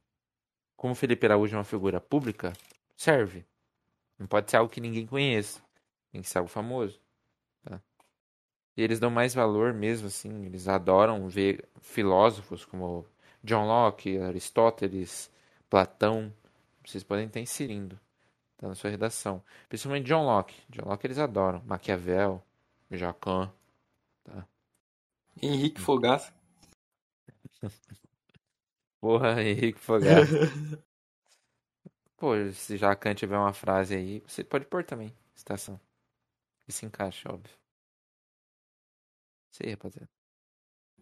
[0.75, 2.51] Como o Felipe Araújo é uma figura pública,
[2.97, 3.45] serve.
[4.17, 5.61] Não pode ser algo que ninguém conheça.
[6.11, 6.99] Tem que ser algo famoso.
[7.63, 7.79] tá?
[8.75, 10.45] E eles dão mais valor mesmo, assim.
[10.45, 13.05] Eles adoram ver filósofos como
[13.43, 15.31] John Locke, Aristóteles,
[15.69, 16.33] Platão.
[16.85, 17.99] Vocês podem estar inserindo
[18.57, 19.43] tá, na sua redação.
[19.69, 20.55] Principalmente John Locke.
[20.69, 21.61] John Locke eles adoram.
[21.65, 22.43] Maquiavel,
[22.97, 23.53] Jacan.
[25.41, 26.33] Henrique Fogaça.
[29.01, 30.31] Porra, Henrique Fogaça.
[32.17, 35.13] Pô, se Jacan tiver uma frase aí, você pode pôr também.
[35.35, 35.79] Estação.
[36.67, 37.53] E se encaixa, óbvio.
[39.51, 40.09] Sei, rapaziada.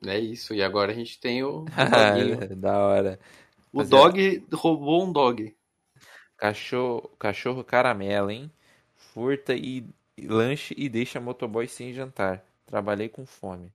[0.05, 0.53] É isso.
[0.55, 1.65] E agora a gente tem o
[2.57, 3.19] da hora.
[3.71, 3.89] O rapaziada.
[3.89, 5.55] dog roubou um dog.
[6.35, 8.51] Cachorro, cachorro caramelo, hein?
[8.95, 9.87] Furta e
[10.20, 12.43] lanche e deixa motoboy sem jantar.
[12.66, 13.72] Trabalhei com fome.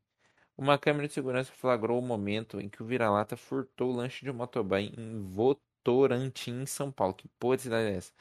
[0.57, 4.31] Uma câmera de segurança flagrou o momento em que o vira-lata furtou o lanche de
[4.31, 7.13] um motoboy em Votorantim, em São Paulo.
[7.15, 8.13] Que porra de cidade é essa?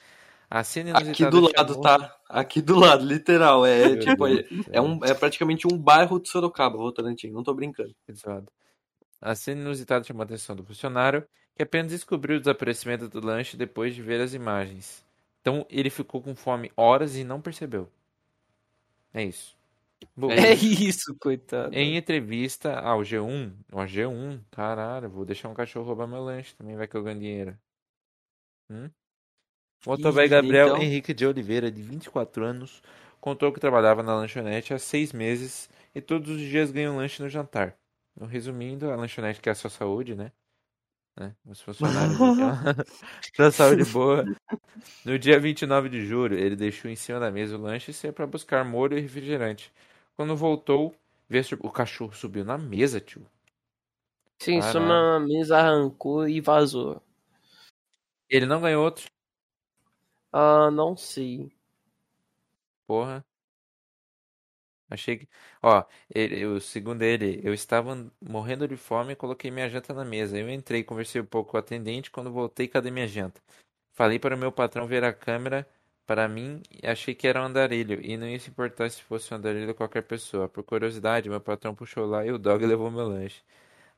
[0.49, 2.17] A cena Aqui do lado, chamou- tá?
[2.29, 3.65] Aqui do lado, literal.
[3.65, 4.73] É Meu tipo, Deus é, do céu.
[4.73, 7.29] é, um, é praticamente um bairro de Sorocaba, Votorantim.
[7.31, 7.95] Não tô brincando.
[8.11, 8.51] Zoado.
[9.21, 13.57] A cena inusitada chamou a atenção do funcionário, que apenas descobriu o desaparecimento do lanche
[13.57, 15.03] depois de ver as imagens.
[15.41, 17.89] Então ele ficou com fome horas e não percebeu.
[19.15, 19.55] É isso.
[20.15, 21.73] Bom, É isso, coitado.
[21.73, 26.75] Em entrevista ao G1, ao G1, caralho, vou deixar um cachorro roubar meu lanche também,
[26.75, 27.57] vai que eu ganho dinheiro.
[28.69, 28.89] Hum?
[29.85, 30.81] O motoboy Gabriel então?
[30.81, 32.81] Henrique de Oliveira, de 24 anos,
[33.21, 37.21] contou que trabalhava na lanchonete há seis meses e todos os dias ganha um lanche
[37.23, 37.77] no jantar.
[38.15, 40.31] Então, resumindo, a lanchonete que é a sua saúde, né?
[41.17, 41.35] Né?
[41.45, 42.17] Os funcionários
[43.37, 44.25] da saúde boa.
[45.05, 48.13] No dia 29 de julho, ele deixou em cima da mesa o lanche e saiu
[48.13, 49.71] para buscar molho e refrigerante.
[50.15, 50.95] Quando voltou,
[51.61, 53.25] o cachorro subiu na mesa, tio.
[54.41, 54.87] Sim, Caralho.
[54.87, 57.01] na mesa arrancou e vazou.
[58.29, 59.05] Ele não ganhou outro.
[60.31, 61.49] Ah, não sei.
[62.85, 63.23] Porra.
[64.89, 65.29] Achei que.
[65.61, 65.83] Ó,
[66.13, 70.37] ele, o segundo ele, eu estava morrendo de fome e coloquei minha janta na mesa.
[70.37, 72.11] Eu entrei, conversei um pouco com o atendente.
[72.11, 73.41] Quando voltei, cadê minha janta?
[73.93, 75.67] Falei para o meu patrão ver a câmera
[76.05, 77.99] para mim e achei que era um andarilho.
[78.03, 80.47] E não ia se importar se fosse um andarilho qualquer pessoa.
[80.49, 83.41] Por curiosidade, meu patrão puxou lá e o dog levou meu lanche.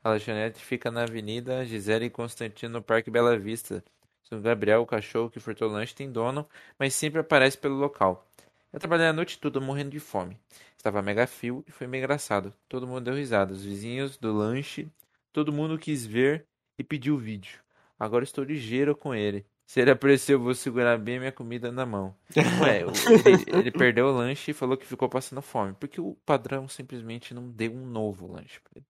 [0.02, 3.84] A lanchonete fica na Avenida Gisele e Constantino, no Parque Bela Vista.
[4.30, 8.27] O Gabriel, o cachorro que furtou o lanche, tem dono, mas sempre aparece pelo local.
[8.72, 10.38] Eu trabalhei a noite toda morrendo de fome.
[10.76, 12.52] Estava mega frio e foi meio engraçado.
[12.68, 13.52] Todo mundo deu risada.
[13.52, 14.88] Os vizinhos do lanche,
[15.32, 16.46] todo mundo quis ver
[16.78, 17.60] e pediu o vídeo.
[17.98, 19.46] Agora estou ligeiro com ele.
[19.66, 22.14] Se ele aparecer, eu vou segurar bem minha comida na mão.
[22.62, 25.74] Ué, ele, ele perdeu o lanche e falou que ficou passando fome.
[25.74, 28.86] Porque o padrão simplesmente não deu um novo lanche pra ele.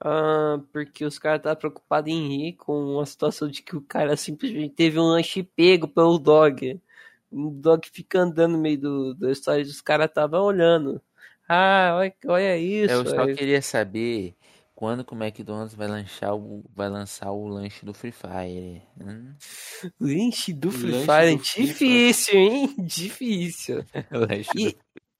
[0.00, 4.16] Ah, porque os caras tá preocupados em rir com a situação de que o cara
[4.16, 6.80] simplesmente teve um lanche pego pelo dog.
[7.30, 11.00] O dog fica andando no meio do, da história e os caras estavam olhando.
[11.48, 12.92] Ah, olha, olha isso.
[12.92, 14.34] Eu só aí- queria saber
[14.74, 18.82] quando que o McDonald's vai lançar o, vai lançar o lanche do Free Fire.
[19.00, 19.34] Hum?
[20.00, 21.66] Lanche do Free Lanche Fire do FIFA.
[21.72, 22.74] difícil, hein?
[22.84, 23.84] Difícil.
[24.10, 24.76] Do E-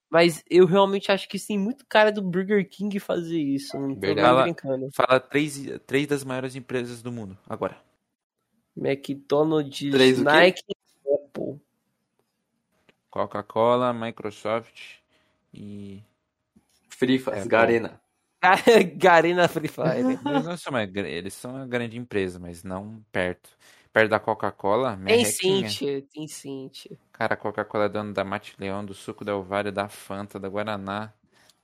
[0.09, 3.77] mas eu realmente acho que tem muito cara do Burger King fazer isso.
[3.77, 4.43] Não tô nem Verdade.
[4.45, 4.89] brincando.
[4.95, 7.37] Fala três, três das maiores empresas do mundo.
[7.49, 7.77] Agora.
[8.77, 10.19] McDonald's, Três?
[10.21, 11.61] Nike e Apple.
[13.17, 14.99] Coca-Cola, Microsoft
[15.53, 16.03] e.
[16.91, 18.01] Free Fire, É, Garena.
[18.97, 20.01] Garena Free Fire.
[20.01, 23.49] Eles não são uma, eles são uma grande empresa, mas não perto.
[23.93, 25.69] Perto da Coca-Cola, Tem merrequinha.
[25.71, 26.99] sim, tia, tem sim, tia.
[27.12, 30.49] Cara, a Coca-Cola é dona da Mate Leão, do suco da Ovário, da Fanta, da
[30.51, 31.12] Guaraná,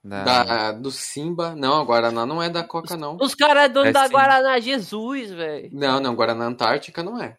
[0.03, 0.23] da.
[0.23, 1.55] Da, do Simba.
[1.55, 3.17] Não, a Guaraná não é da Coca, não.
[3.21, 4.11] Os caras é dono É da sim.
[4.13, 5.69] Guaraná Jesus, velho.
[5.71, 7.37] Não, não, Guaraná Antártica não é.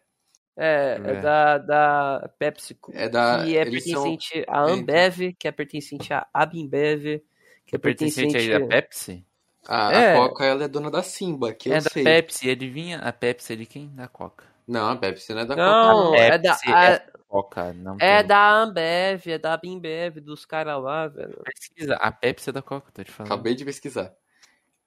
[0.57, 1.21] É, é É.
[1.21, 2.91] da, da PepsiCo.
[2.95, 7.21] É da- que é eles são- pertencente à Ambev, que é pertencente à Abimbev,
[7.65, 8.53] que é Pertencente pertencente...
[8.53, 9.25] aí da Pepsi?
[9.67, 10.13] A, É.
[10.13, 12.03] a Coca ela é dona da Simba, que é eu da sei.
[12.03, 12.99] Pepsi, adivinha?
[12.99, 13.89] A Pepsi é de quem?
[13.95, 14.45] Da Coca.
[14.67, 15.65] Não, a Pepsi não é da Coca.
[15.65, 20.19] Não, é da, Pepsi a- é Coca, não é tem- da Ambev, é da Abimbev,
[20.21, 21.41] dos caras lá, velho.
[21.43, 23.31] Pesquisa, a Pepsi é da Coca, tô te falando.
[23.33, 24.13] Acabei de pesquisar.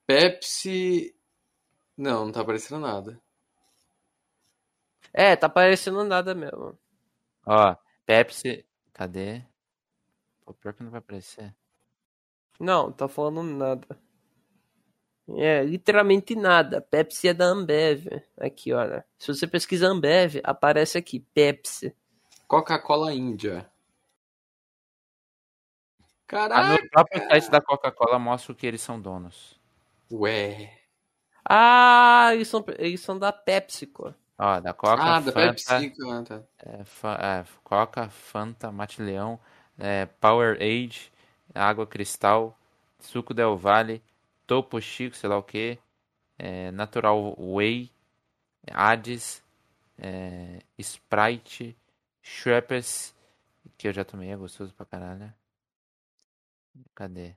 [0.06, 1.14] Pepsi.
[1.96, 3.20] Não, não tá aparecendo nada.
[5.18, 6.78] É, tá parecendo nada mesmo.
[7.44, 7.74] Ó,
[8.06, 9.42] Pepsi, cadê?
[10.44, 11.52] Pô, pior que não vai aparecer.
[12.60, 14.00] Não, tá falando nada.
[15.30, 16.80] É, literalmente nada.
[16.80, 18.06] Pepsi é da Ambev.
[18.38, 19.04] Aqui, olha.
[19.18, 21.92] Se você pesquisa Ambev, aparece aqui, Pepsi.
[22.46, 23.68] Coca-Cola Índia.
[25.98, 26.80] Ah, Caraca!
[26.80, 29.60] no próprio site da Coca-Cola mostra o que eles são donos.
[30.12, 30.78] Ué.
[31.44, 34.14] Ah, eles são, eles são da PepsiCo.
[34.38, 35.92] Ó, da Coca, Ah, da Fanta, Pepsi.
[36.08, 36.42] Ah, tá.
[36.60, 39.38] é, fa- é, Coca, Fanta, Mate Leão,
[39.78, 41.12] é, Powerade,
[41.54, 42.56] Água Cristal,
[43.00, 44.02] Suco Del Valle,
[44.46, 45.78] Topo Chico, sei lá o que,
[46.72, 47.90] Natural Whey,
[48.70, 49.42] Hades,
[49.98, 51.76] é, Sprite,
[52.22, 53.14] Schweppes,
[53.76, 55.32] que eu já tomei, é gostoso pra caralho.
[56.94, 57.36] Cadê?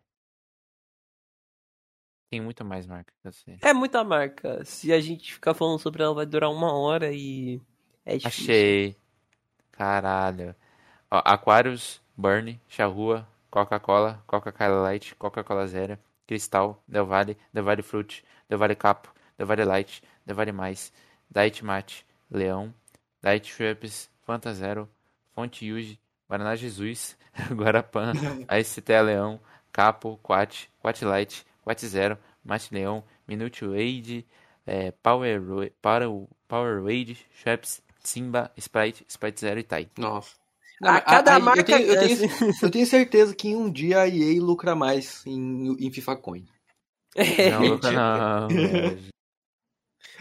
[2.32, 3.58] Tem muito mais marca que eu sei.
[3.62, 4.64] É muita marca.
[4.64, 7.62] Se a gente ficar falando sobre ela, vai durar uma hora e.
[8.06, 8.46] É difícil.
[8.46, 8.98] Achei.
[9.74, 10.56] Caralho.
[11.12, 18.24] Ó, Aquarius, Burn, Charrua, Coca-Cola, Coca-Cola Light, Coca-Cola Zero, Cristal, Del Valle, Del Valle Fruit,
[18.48, 20.94] Del Valle Capo, Del Valle Light, Del Valle Mais,
[21.30, 22.74] Diet Mate, Leão,
[23.22, 24.88] Diet Schweppes, Fanta Zero,
[25.36, 27.18] Fonte Yuji, Guaraná Jesus,
[27.52, 28.14] Guarapã,
[28.48, 29.38] AST Leão,
[29.74, 34.26] Capo, Quat, Quat Light, Quat Zero, Mate Leão, Minute Wade,
[34.66, 35.42] é, Power,
[35.82, 39.90] Power, Powerade, Schweppes, Simba, Sprite, Sprite Zero e Tai.
[39.98, 40.36] Nossa.
[40.84, 42.18] A mas cada eu marca- tenho- eu, tenho,
[42.64, 46.46] eu tenho certeza que em um dia a EA lucra mais em, em FIFA Coin.
[47.52, 48.48] Não, Luca, não.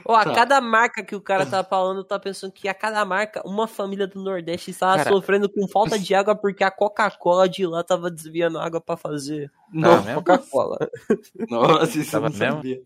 [0.04, 0.32] Ó, a Tá.
[0.34, 4.06] cada marca que o cara tá falando, tá pensando que a cada marca, uma família
[4.06, 8.10] do Nordeste estava Cara- sofrendo com falta de água porque a Coca-Cola de lá tava
[8.10, 10.14] desviando água pra fazer Não, mesmo?
[10.22, 10.78] Coca-Cola.
[11.50, 12.56] nossa, isso eu Tava não mesmo?
[12.56, 12.82] sabia.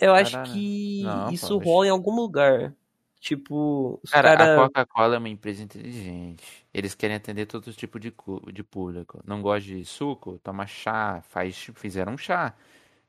[0.00, 0.52] Eu acho Caralho.
[0.52, 2.74] que Não, pô, isso mas- rola em algum lugar.
[3.20, 4.58] Tipo, os Cara, caras.
[4.58, 6.42] a Coca-Cola é uma empresa inteligente.
[6.74, 9.20] Eles querem atender todo tipo de, cu- de público.
[9.24, 10.40] Não gosta de suco?
[10.42, 11.22] Toma chá.
[11.28, 12.52] Faz, fizeram um chá.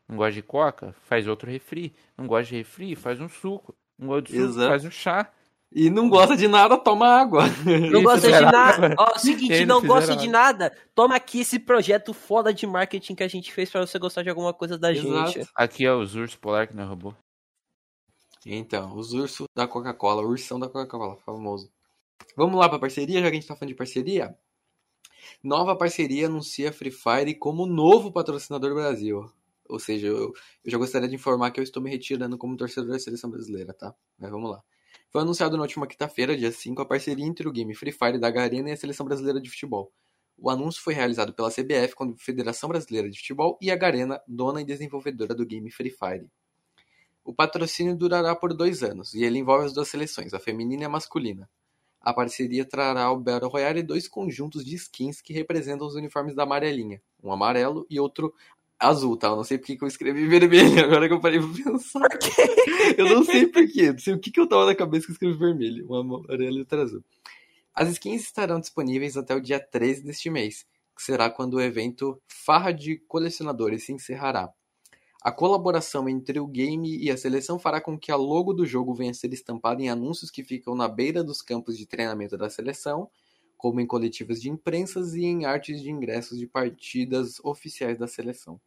[0.08, 0.94] Não gosta de coca?
[1.04, 1.94] Faz outro refri.
[2.18, 2.96] Não gosta de refri?
[2.96, 3.76] Faz um suco.
[3.98, 4.44] Não gosta de suco?
[4.44, 4.70] Exato.
[4.70, 5.32] Faz um chá.
[5.76, 7.46] E não gosta de nada, toma água.
[7.92, 8.96] Não gosta de nada.
[8.96, 10.72] Ó, seguinte, Eles não gosta de nada.
[10.94, 14.30] Toma aqui esse projeto foda de marketing que a gente fez pra você gostar de
[14.30, 15.40] alguma coisa da gente.
[15.40, 15.52] Exato.
[15.56, 17.16] Aqui é os ursos polar que não é robô.
[18.46, 21.72] Então, os ursos da Coca-Cola, o ursão da Coca-Cola, famoso.
[22.38, 24.38] Vamos lá pra parceria, já que a gente tá falando de parceria.
[25.42, 29.32] Nova parceria anuncia Free Fire como novo patrocinador do Brasil.
[29.68, 30.34] Ou seja, eu,
[30.64, 33.74] eu já gostaria de informar que eu estou me retirando como torcedor da seleção brasileira,
[33.74, 33.94] tá?
[34.18, 34.62] Mas vamos lá.
[35.10, 38.30] Foi anunciado na última quinta-feira, dia 5, a parceria entre o game Free Fire da
[38.30, 39.92] Garena e a seleção brasileira de futebol.
[40.38, 44.66] O anúncio foi realizado pela CBF, Confederação Brasileira de Futebol, e a Garena, dona e
[44.66, 46.28] desenvolvedora do game Free Fire.
[47.24, 50.86] O patrocínio durará por dois anos e ele envolve as duas seleções, a feminina e
[50.86, 51.50] a masculina.
[52.02, 56.44] A parceria trará ao Battle Royale dois conjuntos de skins que representam os uniformes da
[56.44, 58.34] amarelinha, um amarelo e outro
[58.84, 59.28] azul, tá?
[59.28, 62.08] Eu não sei porque que eu escrevi vermelho, agora que eu parei pra pensar.
[62.98, 65.14] eu não sei porquê, não sei o que, que eu tava na cabeça que eu
[65.14, 67.04] escrevi vermelho, um amarelo e outro azul.
[67.74, 70.66] As skins estarão disponíveis até o dia 13 deste mês,
[70.96, 74.54] que será quando o evento Farra de Colecionadores se encerrará.
[75.24, 78.94] A colaboração entre o game e a seleção fará com que a logo do jogo
[78.94, 82.50] venha a ser estampada em anúncios que ficam na beira dos campos de treinamento da
[82.50, 83.10] seleção,
[83.58, 88.60] como em coletivas de imprensas e em artes de ingressos de partidas oficiais da seleção.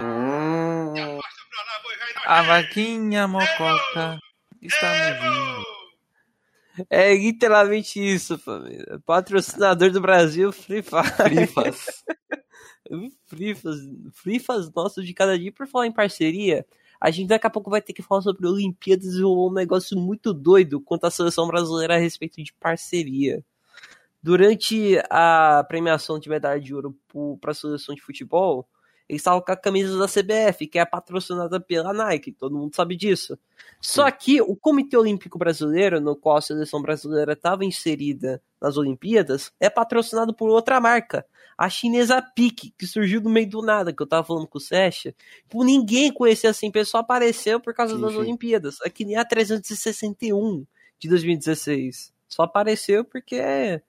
[0.00, 0.94] Hum,
[2.24, 4.18] A vaquinha mococa
[4.60, 5.78] está mugindo.
[6.90, 9.00] É literalmente isso, família.
[9.04, 11.04] Patrocinador do Brasil, Free Fire.
[11.16, 12.04] frifas.
[13.26, 13.76] Frifas,
[14.12, 15.52] frifas nossos de cada dia.
[15.52, 16.64] Por falar em parceria,
[17.00, 20.32] a gente daqui a pouco vai ter que falar sobre Olimpíadas e um negócio muito
[20.32, 23.44] doido quanto à seleção brasileira a respeito de parceria.
[24.22, 26.96] Durante a premiação de medalha de ouro
[27.40, 28.68] para a seleção de futebol,
[29.08, 32.94] Eles estavam com a camisa da CBF, que é patrocinada pela Nike, todo mundo sabe
[32.94, 33.38] disso.
[33.80, 39.50] Só que o Comitê Olímpico Brasileiro, no qual a seleção brasileira estava inserida nas Olimpíadas,
[39.58, 41.24] é patrocinado por outra marca,
[41.56, 44.60] a chinesa PIC, que surgiu do meio do nada, que eu tava falando com o
[44.60, 45.14] Secha.
[45.48, 48.18] Por ninguém conhecer assim, só apareceu por causa Sim, das sim.
[48.18, 48.76] Olimpíadas.
[48.82, 50.66] Aqui nem a 361
[50.98, 52.12] de 2016.
[52.28, 53.80] Só apareceu porque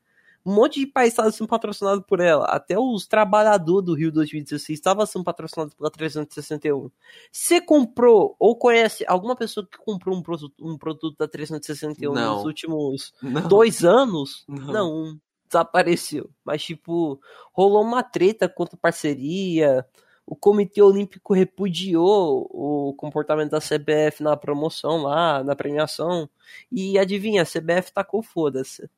[0.50, 2.46] um monte de país estava sendo patrocinado por ela.
[2.46, 6.90] Até os trabalhadores do Rio 2016 estavam sendo patrocinados pela 361.
[7.32, 12.38] Você comprou ou conhece alguma pessoa que comprou um produto, um produto da 361 Não.
[12.38, 13.48] nos últimos Não.
[13.48, 14.44] dois anos?
[14.48, 14.74] Não.
[14.74, 16.32] Não, desapareceu.
[16.44, 17.22] Mas, tipo,
[17.54, 19.86] rolou uma treta contra a parceria.
[20.26, 26.28] O Comitê Olímpico repudiou o comportamento da CBF na promoção lá, na premiação.
[26.72, 28.90] E adivinha, a CBF tacou foda-se.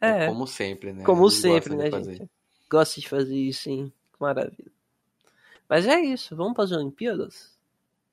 [0.00, 1.04] É, como, Como sempre, né?
[1.06, 2.14] Eles sempre, né, de fazer.
[2.16, 2.30] gente?
[2.70, 3.92] Gosta de fazer isso, hein?
[4.12, 4.72] Que Maravilha.
[5.68, 7.52] Mas é isso, vamos para as Olimpíadas?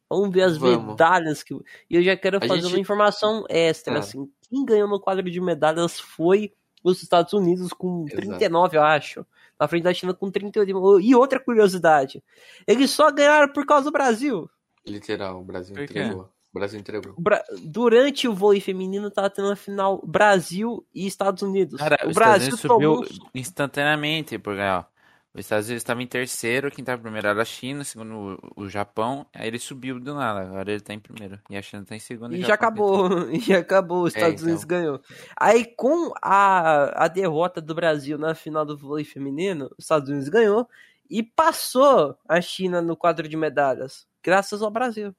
[0.09, 0.85] Vamos ver as Vamos.
[0.87, 1.53] medalhas que.
[1.89, 3.99] E eu já quero A fazer gente- uma informação extra, Ah.
[3.99, 4.29] assim.
[4.49, 6.53] Quem ganhou no quadro de medalhas foi
[6.83, 8.17] os Estados Unidos com Exato.
[8.21, 9.25] 39, eu acho.
[9.57, 10.99] Na frente da China com 38.
[10.99, 12.21] E outra curiosidade:
[12.67, 14.49] eles só ganharam por causa do Brasil.
[14.85, 16.29] Literal, o Brasil entregou.
[16.53, 17.13] O Brasil entregou.
[17.17, 21.79] Bra- Durante o vôlei feminino tava tendo a final Brasil e Estados Unidos.
[21.79, 23.05] Cara, o Brasil tomou.
[23.05, 24.83] subiu instantaneamente, porque ó,
[25.33, 28.63] os Estados Unidos estava em terceiro, quem estava em primeiro era a China, segundo o,
[28.63, 31.39] o Japão, aí ele subiu do nada, agora ele tá em primeiro.
[31.49, 32.35] E a China tá em segundo.
[32.35, 34.47] E o já tá acabou, e já acabou, os É, Estados então.
[34.47, 35.01] Unidos ganhou.
[35.39, 40.27] Aí com a, a derrota do Brasil na final do vôlei feminino, os Estados Unidos
[40.27, 40.67] ganhou
[41.09, 45.15] e passou a China no quadro de medalhas, graças ao Brasil.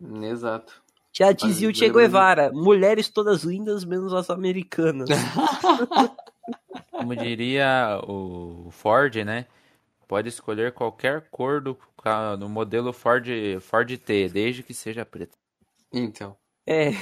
[0.00, 0.82] Exato.
[1.12, 5.08] Já dizia o Che Guevara, mulheres todas lindas, menos as americanas.
[6.92, 9.46] Como diria o Ford, né?
[10.06, 11.76] Pode escolher qualquer cor do,
[12.48, 13.26] modelo Ford,
[13.60, 15.36] Ford T, desde que seja preta.
[15.92, 16.36] Então.
[16.66, 16.92] É,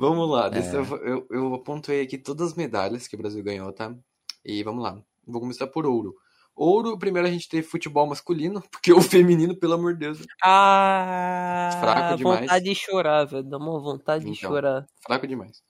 [0.00, 0.50] Vamos lá.
[0.54, 0.74] É.
[0.74, 3.94] Eu, eu, eu apontei aqui todas as medalhas que o Brasil ganhou, tá?
[4.42, 4.98] E vamos lá.
[5.26, 6.16] Vou começar por ouro.
[6.62, 11.70] Ouro, primeiro a gente teve futebol masculino, porque o feminino, pelo amor de Deus, ah,
[11.80, 12.40] Fraco demais.
[12.40, 14.50] vontade de chorar, velho, dá uma vontade de Então.
[14.50, 14.86] chorar.
[15.06, 15.62] fraco demais.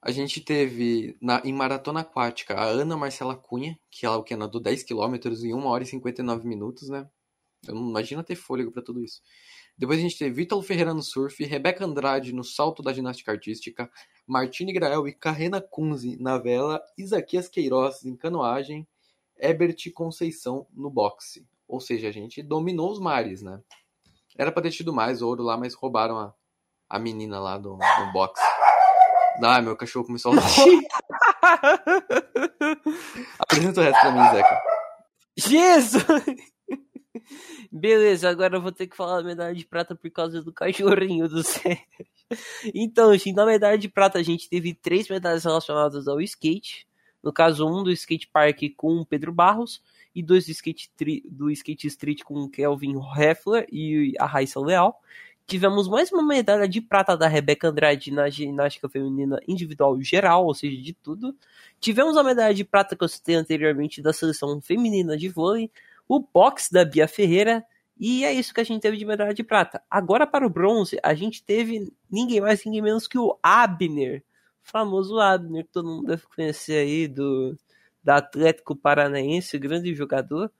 [0.00, 4.34] A gente teve na, em maratona aquática a Ana Marcela Cunha, que ela o que
[4.36, 5.14] nadou 10 km
[5.44, 7.08] em 1 hora e 59 minutos, né?
[7.66, 9.20] Eu não imagino ter fôlego pra tudo isso.
[9.78, 13.90] Depois a gente teve Ítalo Ferreira no surf, Rebeca Andrade no salto da ginástica artística,
[14.26, 18.86] Martine Grael e Carrena Kunze na vela, Isaquias Queiroz em canoagem,
[19.42, 21.44] Ebert Conceição no boxe.
[21.66, 23.60] Ou seja, a gente dominou os mares, né?
[24.38, 26.32] Era pra ter tido mais ouro lá, mas roubaram a,
[26.88, 28.40] a menina lá do, do boxe.
[29.42, 30.82] Ah, meu cachorro começou a latir.
[33.38, 34.62] Apresenta o resto pra mim, Zeca.
[35.36, 36.04] Jesus!
[37.70, 41.28] Beleza, agora eu vou ter que falar da medalha de prata por causa do cachorrinho
[41.28, 41.82] do Sérgio.
[42.74, 46.86] Então, gente, na medalha de prata a gente teve três medalhas relacionadas ao skate.
[47.22, 49.82] No caso, um do skate park com o Pedro Barros
[50.14, 54.60] e dois do skate, tri- do skate street com o Kelvin Heffler e a Raíssa
[54.60, 55.00] Leal.
[55.46, 60.54] Tivemos mais uma medalha de prata da Rebeca Andrade na ginástica feminina individual geral, ou
[60.54, 61.36] seja, de tudo.
[61.80, 65.70] Tivemos a medalha de prata que eu citei anteriormente da seleção feminina de vôlei,
[66.08, 67.64] o boxe da Bia Ferreira,
[67.98, 69.82] e é isso que a gente teve de medalha de prata.
[69.90, 74.24] Agora para o bronze, a gente teve ninguém mais, ninguém menos que o Abner,
[74.62, 77.56] famoso Abner, que todo mundo deve conhecer aí, do,
[78.02, 80.50] da Atlético Paranaense, grande jogador.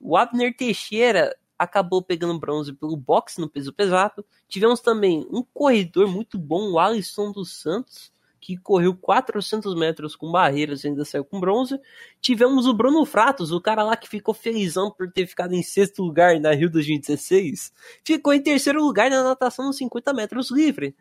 [0.00, 4.24] O Abner Teixeira acabou pegando bronze pelo boxe no peso pesado.
[4.48, 8.10] Tivemos também um corredor muito bom, o Alisson dos Santos,
[8.40, 11.78] que correu 400 metros com barreiras e ainda saiu com bronze.
[12.18, 16.02] Tivemos o Bruno Fratos, o cara lá que ficou felizão por ter ficado em sexto
[16.02, 17.72] lugar na Rio 2016.
[18.02, 20.96] Ficou em terceiro lugar na natação nos 50 metros livre.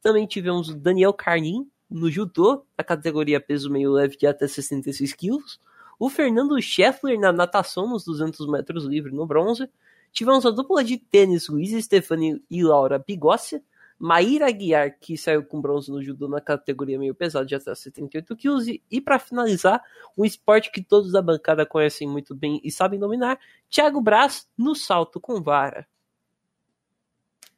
[0.00, 5.12] Também tivemos o Daniel Carnin no judô, na categoria peso meio leve de até 66
[5.12, 5.60] quilos.
[5.96, 9.70] O Fernando Scheffler na natação nos 200 metros livre no bronze.
[10.10, 13.62] Tivemos a dupla de tênis Luiz Stefani e Laura Pigossi.
[13.96, 18.34] Maíra Aguiar, que saiu com bronze no judô na categoria meio pesado de até 78
[18.34, 18.66] quilos.
[18.66, 19.80] E para finalizar,
[20.18, 23.38] um esporte que todos da bancada conhecem muito bem e sabem dominar,
[23.70, 25.86] Thiago Braz no salto com vara.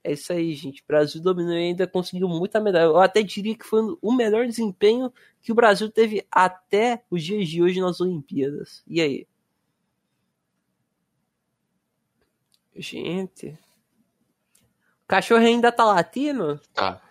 [0.07, 0.83] É isso aí, gente.
[0.83, 2.85] O Brasil dominou e ainda conseguiu muita medalha.
[2.85, 7.49] Eu até diria que foi o melhor desempenho que o Brasil teve até os dias
[7.49, 8.85] de hoje nas Olimpíadas.
[8.87, 9.27] E aí?
[12.77, 13.59] Gente.
[15.03, 16.61] O cachorro ainda tá latindo?
[16.73, 17.03] Tá.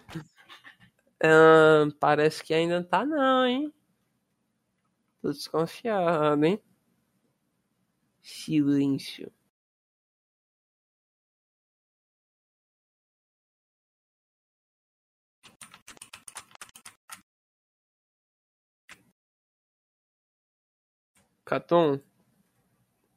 [1.99, 3.73] Parece que ainda tá não, hein?
[5.21, 6.61] Tô desconfiado, hein?
[8.21, 9.29] Silêncio.
[21.45, 21.99] Caton.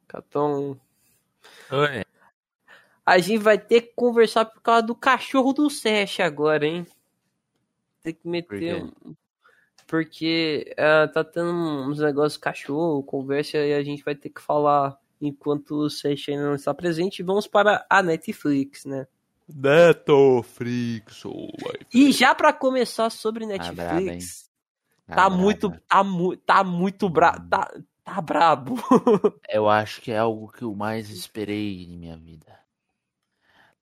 [0.07, 0.77] Caton.
[1.71, 2.03] Oi.
[3.05, 6.85] A gente vai ter que conversar por causa do cachorro do Sesh agora, hein?
[8.03, 8.83] Tem que meter.
[8.83, 9.15] um-
[9.87, 14.95] Porque ah, tá tendo uns negócios cachorro, conversa, e a gente vai ter que falar
[15.19, 17.23] enquanto o Sesh ainda não está presente.
[17.23, 19.07] Vamos para a Netflix, né?
[19.47, 21.23] Netflix.
[21.91, 24.05] E já pra começar sobre Tá braba, hein?
[24.05, 24.51] Netflix,
[25.07, 27.31] tá, muito, tá, mu tá muito bra...
[27.49, 27.73] Tá,
[28.09, 28.75] tá brabo.
[29.47, 32.57] Eu acho que é algo que eu mais esperei em minha vida.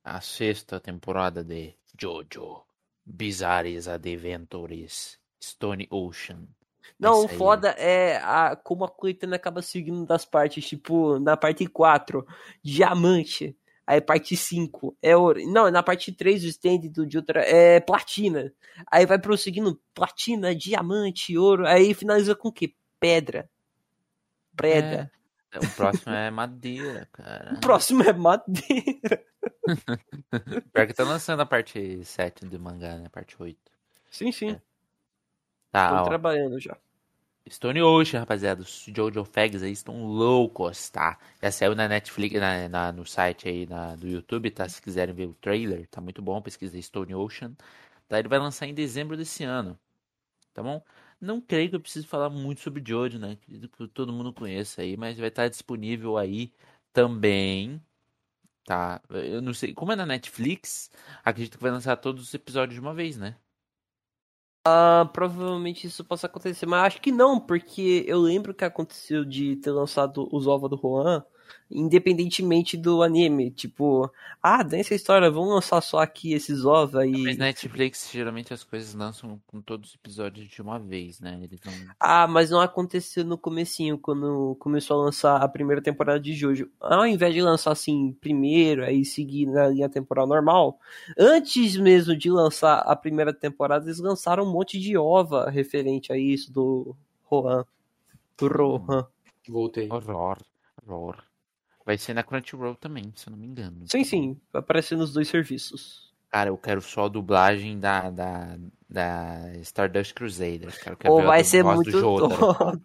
[0.03, 2.63] A sexta temporada de Jojo
[3.05, 6.47] Bizarre Adventures Stone Ocean.
[6.99, 11.67] Não, o foda é a, como a coletânea acaba seguindo das partes, tipo, na parte
[11.67, 12.25] 4,
[12.63, 13.55] diamante.
[13.85, 15.39] Aí parte 5 é ouro.
[15.47, 18.53] Não, na parte 3 o stand do de outra é platina.
[18.91, 21.67] Aí vai prosseguindo platina, diamante, ouro.
[21.67, 22.73] Aí finaliza com o quê?
[22.99, 23.49] Pedra.
[24.57, 25.11] Pedra.
[25.51, 27.53] É, o próximo é madeira, cara.
[27.57, 29.25] O próximo é madeira.
[30.73, 33.09] Pior que tá lançando a parte 7 do mangá, né?
[33.09, 33.71] Parte 8.
[34.09, 34.55] Sim, sim.
[35.71, 36.03] Tá, Tô ó.
[36.05, 36.77] trabalhando já.
[37.49, 38.61] Stone Ocean, rapaziada.
[38.61, 41.17] Os Jojo Fags aí estão loucos, tá?
[41.41, 44.67] Já saiu na Netflix, na, na- no site aí na- do YouTube, tá?
[44.67, 46.41] Se quiserem ver o trailer, tá muito bom.
[46.41, 47.53] Pesquisa Stone Ocean.
[48.07, 48.19] Tá?
[48.19, 49.79] Ele vai lançar em dezembro desse ano.
[50.53, 50.83] Tá bom?
[51.19, 53.33] Não creio que eu preciso falar muito sobre Jojo, né?
[53.33, 56.53] Acredito que todo mundo conheça aí, mas vai estar disponível aí
[56.93, 57.81] também.
[58.65, 59.01] Tá?
[59.09, 59.73] Eu não sei.
[59.73, 60.91] Como é na Netflix,
[61.23, 63.37] acredito que vai lançar todos os episódios de uma vez, né?
[64.65, 69.55] Ah, provavelmente isso possa acontecer, mas acho que não, porque eu lembro que aconteceu de
[69.57, 71.25] ter lançado os ovos do Juan,
[71.69, 73.51] independentemente do anime.
[73.51, 77.23] Tipo, ah, dessa história, vamos lançar só aqui esses ovos aí.
[77.23, 81.39] Mas Netflix, geralmente as coisas lançam com todos os episódios de uma vez, né?
[81.41, 81.73] Eles não.
[81.99, 86.69] Ah, mas não aconteceu no comecinho, quando começou a lançar a primeira temporada de Jojo.
[86.79, 90.79] Ao invés de lançar assim primeiro, aí seguir na linha temporal normal,
[91.17, 96.17] antes mesmo de lançar a primeira temporada, eles lançaram um monte de ova referente a
[96.17, 96.95] isso do
[97.25, 97.65] Rohan.
[98.37, 99.07] Do Rohan.
[99.47, 99.87] Voltei.
[99.89, 100.37] Horror,
[100.85, 101.26] horror.
[101.87, 103.85] Vai ser na Crunchyroll também, se eu não me engano.
[103.85, 106.13] Sim, sim, vai aparecer nos dois serviços.
[106.29, 108.57] Cara, eu quero só a dublagem da, da,
[108.89, 110.77] da Stardust Crusaders.
[110.79, 110.97] Cara.
[111.05, 112.81] Ou vai ser muito do.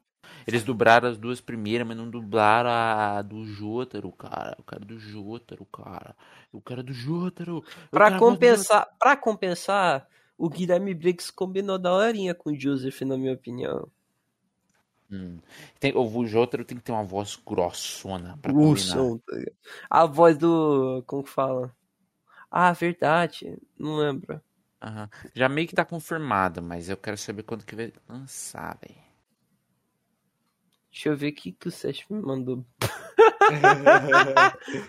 [0.46, 4.54] Eles dublaram as duas primeiras, mas não dublaram a do Jotaro, cara.
[4.56, 6.14] Eu quero do Jotaro, cara.
[6.54, 7.64] Eu quero do Jotaro.
[7.90, 10.06] Pra do compensar, pra compensar,
[10.38, 13.88] o Guilherme Briggs combinou da horinha com o Joseph, na minha opinião.
[15.12, 15.38] Hum.
[15.78, 18.96] Tem, o Jotaro tem que ter uma voz grossona pra combinar.
[18.96, 19.52] Tá?
[19.90, 21.04] A voz do.
[21.06, 21.76] Como que fala?
[22.50, 23.58] Ah, verdade.
[23.78, 24.40] Não lembro.
[24.80, 25.10] Aham.
[25.34, 29.02] Já meio que tá confirmado, mas eu quero saber quando que vai lançar, velho.
[30.90, 32.64] Deixa eu ver o que, que o Seth me mandou.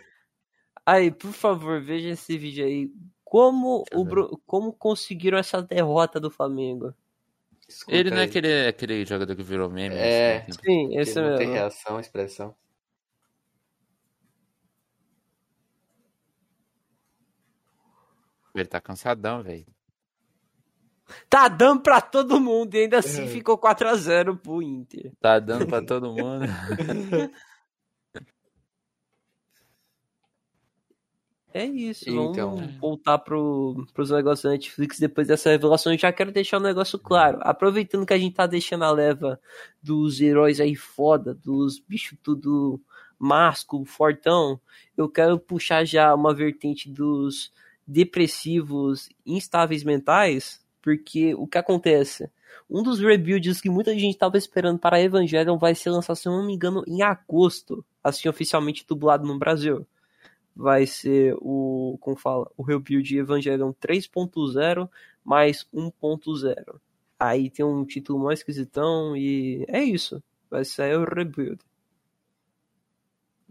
[0.85, 2.91] Aí, por favor, veja esse vídeo aí.
[3.23, 6.93] Como, o como conseguiram essa derrota do Flamengo?
[7.67, 9.95] Escuta Ele não é aquele, aquele jogador que virou meme?
[9.95, 10.37] É.
[10.37, 12.55] assim, tipo, Sim, esse não tem reação, expressão.
[18.53, 19.65] Ele tá cansadão, velho.
[21.29, 23.27] Tá dando pra todo mundo e ainda assim É.
[23.27, 25.11] ficou 4x0 pro Inter.
[25.19, 26.45] Tá dando pra todo mundo.
[31.53, 32.55] É isso, Então.
[32.55, 35.93] vamos voltar pro, pros negócios da Netflix depois dessa revelação.
[35.93, 37.37] Eu já quero deixar um negócio claro.
[37.41, 39.39] Aproveitando que a gente tá deixando a leva
[39.81, 42.81] dos heróis aí foda, dos bichos tudo
[43.19, 44.59] masco, fortão,
[44.97, 47.53] eu quero puxar já uma vertente dos
[47.85, 52.29] depressivos, instáveis mentais, porque o que acontece?
[52.69, 56.33] Um dos rebuilds que muita gente tava esperando para Evangelion vai ser lançado, se eu
[56.33, 59.85] não me engano, em agosto, assim oficialmente dublado no Brasil
[60.55, 64.89] vai ser o, como fala, o rebuild Evangelion 3.0
[65.23, 66.79] mais 1.0.
[67.19, 70.21] Aí tem um título mais esquisitão e é isso.
[70.49, 71.59] Vai sair o rebuild.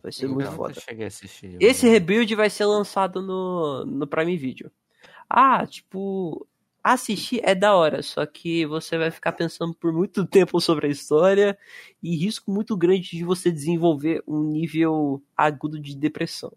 [0.02, 0.68] Vai ser muito Eu foda.
[0.70, 1.56] nunca cheguei a assistir.
[1.60, 4.70] Esse rebuild vai ser lançado no, no Prime Video.
[5.28, 6.46] Ah, tipo,
[6.82, 10.90] assistir é da hora, só que você vai ficar pensando por muito tempo sobre a
[10.90, 11.56] história
[12.02, 16.52] e risco muito grande de você desenvolver um nível agudo de depressão.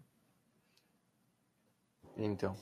[2.16, 2.54] Então.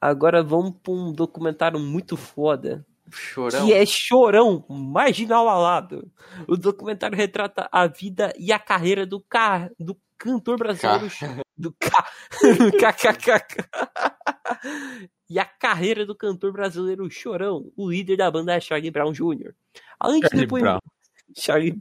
[0.00, 2.86] Agora vamos pra um documentário muito foda.
[3.10, 3.66] Chorão.
[3.66, 6.10] que é Chorão, marginal alado.
[6.46, 9.70] O documentário retrata a vida e a carreira do, ca...
[9.78, 11.08] do cantor brasileiro.
[11.56, 11.90] Do K.
[12.78, 13.64] KKKK.
[15.28, 19.54] e a carreira do cantor brasileiro Chorão, o líder da banda Charlie Brown Jr.
[19.98, 20.90] Além de Charlie depoimentos.
[21.36, 21.78] Charlie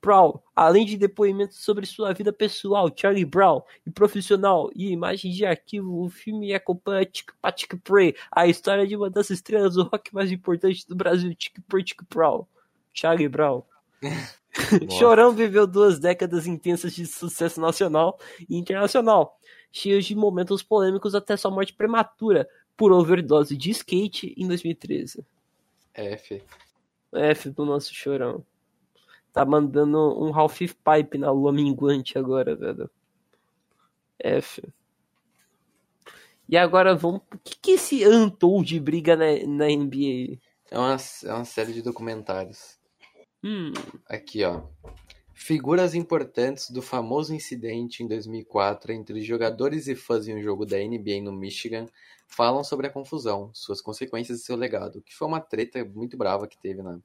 [0.00, 5.44] Prowl, além de depoimentos sobre sua vida pessoal, Charlie Brown, e profissional, e imagens de
[5.44, 10.14] arquivo, o filme acompanha Tic Patic Pray, a história de uma das estrelas do rock
[10.14, 12.48] mais importante do Brasil, Tic Pratic Prowl,
[12.92, 13.62] Charlie Brown.
[14.90, 18.18] Chorão viveu duas décadas intensas de sucesso nacional
[18.48, 19.38] e internacional,
[19.70, 25.24] cheios de momentos polêmicos até sua morte prematura por overdose de skate em 2013.
[25.94, 26.42] F.
[27.12, 28.44] F do nosso chorão.
[29.36, 32.90] Tá mandando um Half Pipe na lua minguante agora, velho.
[34.18, 34.62] F.
[36.48, 37.20] E agora vamos.
[37.30, 40.38] O que, que esse Untold briga na, na NBA?
[40.70, 42.78] É uma, é uma série de documentários.
[43.44, 43.74] Hum,
[44.08, 44.62] Aqui, ó.
[45.34, 50.78] Figuras importantes do famoso incidente em 2004 entre jogadores e fãs em um jogo da
[50.78, 51.84] NBA no Michigan
[52.26, 56.48] falam sobre a confusão, suas consequências e seu legado, que foi uma treta muito brava
[56.48, 56.98] que teve na,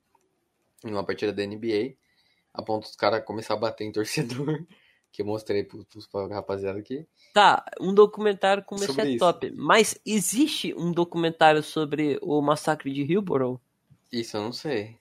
[0.86, 1.98] em uma partida da NBA,
[2.54, 4.64] a ponto dos caras começar a bater em torcedor,
[5.12, 7.06] que eu mostrei pros, pros pra rapaziada aqui.
[7.34, 9.52] tá, um documentário como esse é top.
[9.56, 13.60] Mas existe um documentário sobre o massacre de Hillborough?
[14.12, 14.98] Isso eu não sei.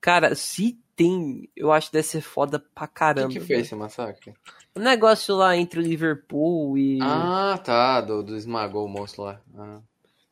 [0.00, 3.28] Cara, se tem, eu acho que deve ser foda pra O caramba.
[3.28, 3.60] que, que foi velho.
[3.62, 4.34] esse massacre?
[4.76, 6.98] O negócio lá entre Liverpool e.
[7.02, 9.40] Ah, tá, do, do esmagou o monstro lá.
[9.56, 9.80] Ah,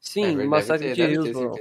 [0.01, 1.59] Sim, é, o massacre ter, de Hillsborough.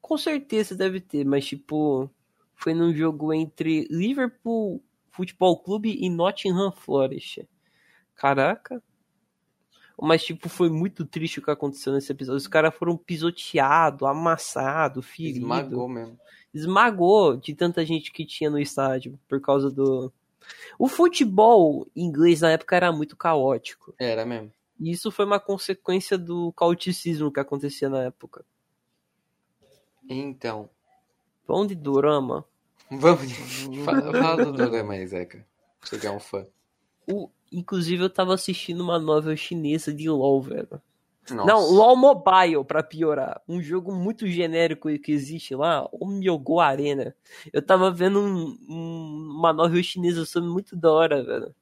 [0.00, 2.10] Com certeza deve ter, mas tipo,
[2.54, 7.48] foi num jogo entre Liverpool Futebol Clube e Nottingham Forest.
[8.14, 8.82] Caraca.
[10.00, 12.38] Mas, tipo, foi muito triste o que aconteceu nesse episódio.
[12.38, 15.42] Os caras foram pisoteados, amassados, feridos.
[15.42, 16.18] Esmagou mesmo.
[16.52, 20.12] Esmagou de tanta gente que tinha no estádio por causa do.
[20.78, 23.94] O futebol inglês na época era muito caótico.
[23.98, 24.52] Era mesmo.
[24.80, 28.44] E isso foi uma consequência do caoticismo que acontecia na época.
[30.08, 30.68] Então,
[31.46, 32.44] Vamos de dorama.
[32.90, 33.32] vamos.
[33.84, 35.46] Fala, fala do programa aí, Zeca.
[35.82, 36.46] Você que é um fã.
[37.06, 40.80] O, inclusive, eu tava assistindo uma novel chinesa de LOL, velho.
[41.30, 41.44] Nossa.
[41.46, 43.40] Não, LOL Mobile, pra piorar.
[43.48, 47.14] Um jogo muito genérico que existe lá, o Myogo Arena.
[47.52, 51.54] Eu tava vendo um- um- uma novel chinesa sobre muito da hora, velho.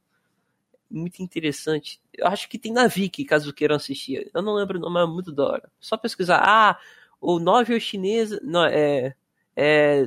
[0.90, 2.00] Muito interessante.
[2.12, 4.30] Eu acho que tem na Viki, caso queiram assistir.
[4.34, 5.70] Eu não lembro o nome, mas é muito da hora.
[5.80, 6.42] Só pesquisar.
[6.44, 6.78] Ah,
[7.20, 8.38] o novel chinesa.
[8.44, 9.14] Não, é.
[9.57, 10.07] É.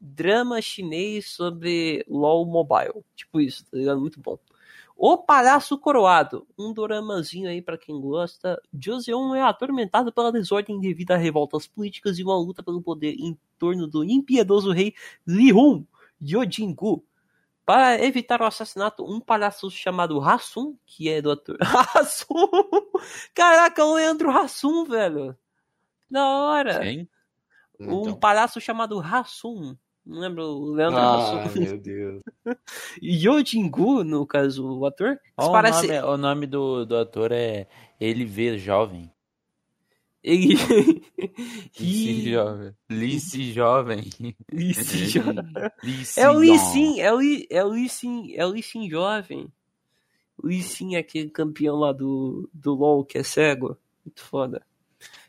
[0.00, 3.02] Drama chinês sobre LOL Mobile.
[3.16, 4.00] Tipo isso, tá ligado?
[4.00, 4.38] Muito bom.
[4.96, 8.60] O Palhaço Coroado, um doramazinho aí pra quem gosta.
[8.72, 13.36] Joseon é atormentado pela desordem devido a revoltas políticas e uma luta pelo poder em
[13.58, 14.94] torno do impiedoso rei
[15.26, 15.84] Li Hun
[16.22, 17.04] Yojingu.
[17.66, 21.56] Para evitar o assassinato, um palhaço chamado Hassum, que é do ator.
[21.96, 22.48] Hassum!
[23.34, 25.36] Caraca, o Leandro Hassum, velho.
[26.10, 26.80] Da hora.
[26.80, 27.08] Quem?
[27.80, 28.16] Um Então.
[28.16, 29.76] palhaço chamado Hassum.
[30.06, 31.60] Não lembro o Leandro Ah, Hassum.
[31.60, 32.22] meu Deus.
[33.02, 35.18] Yojingu, no caso, o ator.
[35.36, 35.86] Ó, parece...
[35.86, 37.66] o, nome, o nome do, do ator é
[38.00, 39.10] Ele Vê Jovem.
[40.22, 40.54] Ele.
[41.78, 42.74] Lice Jovem.
[42.88, 44.02] Lice Jovem.
[44.74, 45.44] Sin jovem.
[45.82, 46.40] Lice É o.
[46.58, 47.74] Sin, é o é o
[48.30, 49.52] é o Lee Sin jovem.
[50.38, 53.76] O Lee Sin é aquele campeão lá do, do LoL que é cego.
[54.04, 54.62] Muito foda.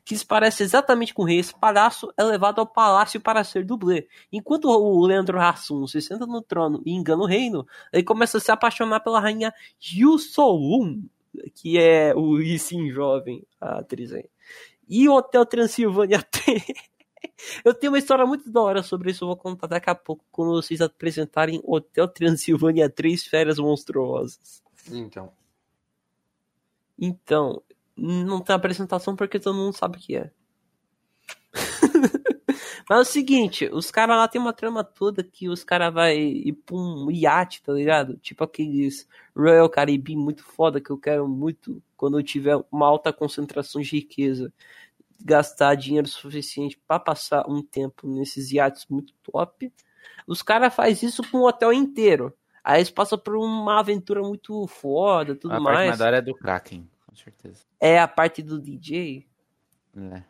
[0.06, 1.40] Que se parece exatamente com o rei.
[1.40, 4.08] Esse palhaço é levado ao palácio para ser dublê.
[4.32, 8.42] Enquanto o Leandro Hassum se senta no trono e engana o reino, ele começa a
[8.42, 10.18] se apaixonar pela rainha Yu
[11.54, 14.30] que é o Sin jovem, a atriz aí.
[14.88, 16.64] E o Hotel Transilvânia 3.
[17.64, 20.24] Eu tenho uma história muito da hora sobre isso, eu vou contar daqui a pouco
[20.32, 24.64] quando vocês apresentarem Hotel Transilvânia 3 Férias Monstruosas.
[24.92, 25.32] Então.
[26.98, 27.62] Então,
[27.98, 30.32] não tem apresentação porque todo mundo sabe o que é.
[32.88, 36.16] Mas é o seguinte, os caras lá tem uma trama toda que os caras vai
[36.18, 38.16] ir pra um iate, tá ligado?
[38.18, 43.12] Tipo aqueles Royal Caribbean muito foda que eu quero muito quando eu tiver uma alta
[43.12, 44.54] concentração de riqueza.
[45.20, 49.74] Gastar dinheiro suficiente pra passar um tempo nesses iates muito top.
[50.28, 52.32] Os caras fazem isso com o hotel inteiro.
[52.64, 55.98] Aí eles passam por uma aventura muito foda, tudo A mais.
[55.98, 57.64] da hora é do Kraken, com certeza.
[57.80, 59.26] É a parte do DJ.
[59.96, 60.24] É.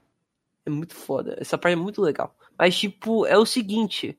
[0.66, 1.36] É muito foda.
[1.40, 2.36] Essa parte é muito legal.
[2.58, 4.18] Mas, tipo, é o seguinte.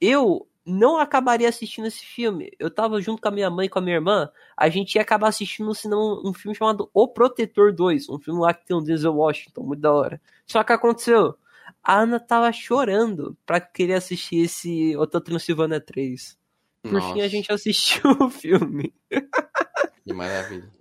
[0.00, 2.50] Eu não acabaria assistindo esse filme.
[2.58, 4.30] Eu tava junto com a minha mãe e com a minha irmã.
[4.56, 8.08] A gente ia acabar assistindo cinema um filme chamado O Protetor 2.
[8.08, 9.62] Um filme lá que tem o Denzel Washington.
[9.62, 10.20] Muito da hora.
[10.46, 11.36] Só que aconteceu.
[11.82, 16.36] A Ana tava chorando pra querer assistir esse Hotel Transilvânia 3.
[16.82, 18.92] Por fim, a Nossa, gente assistiu o filme.
[20.04, 20.75] Que maravilha.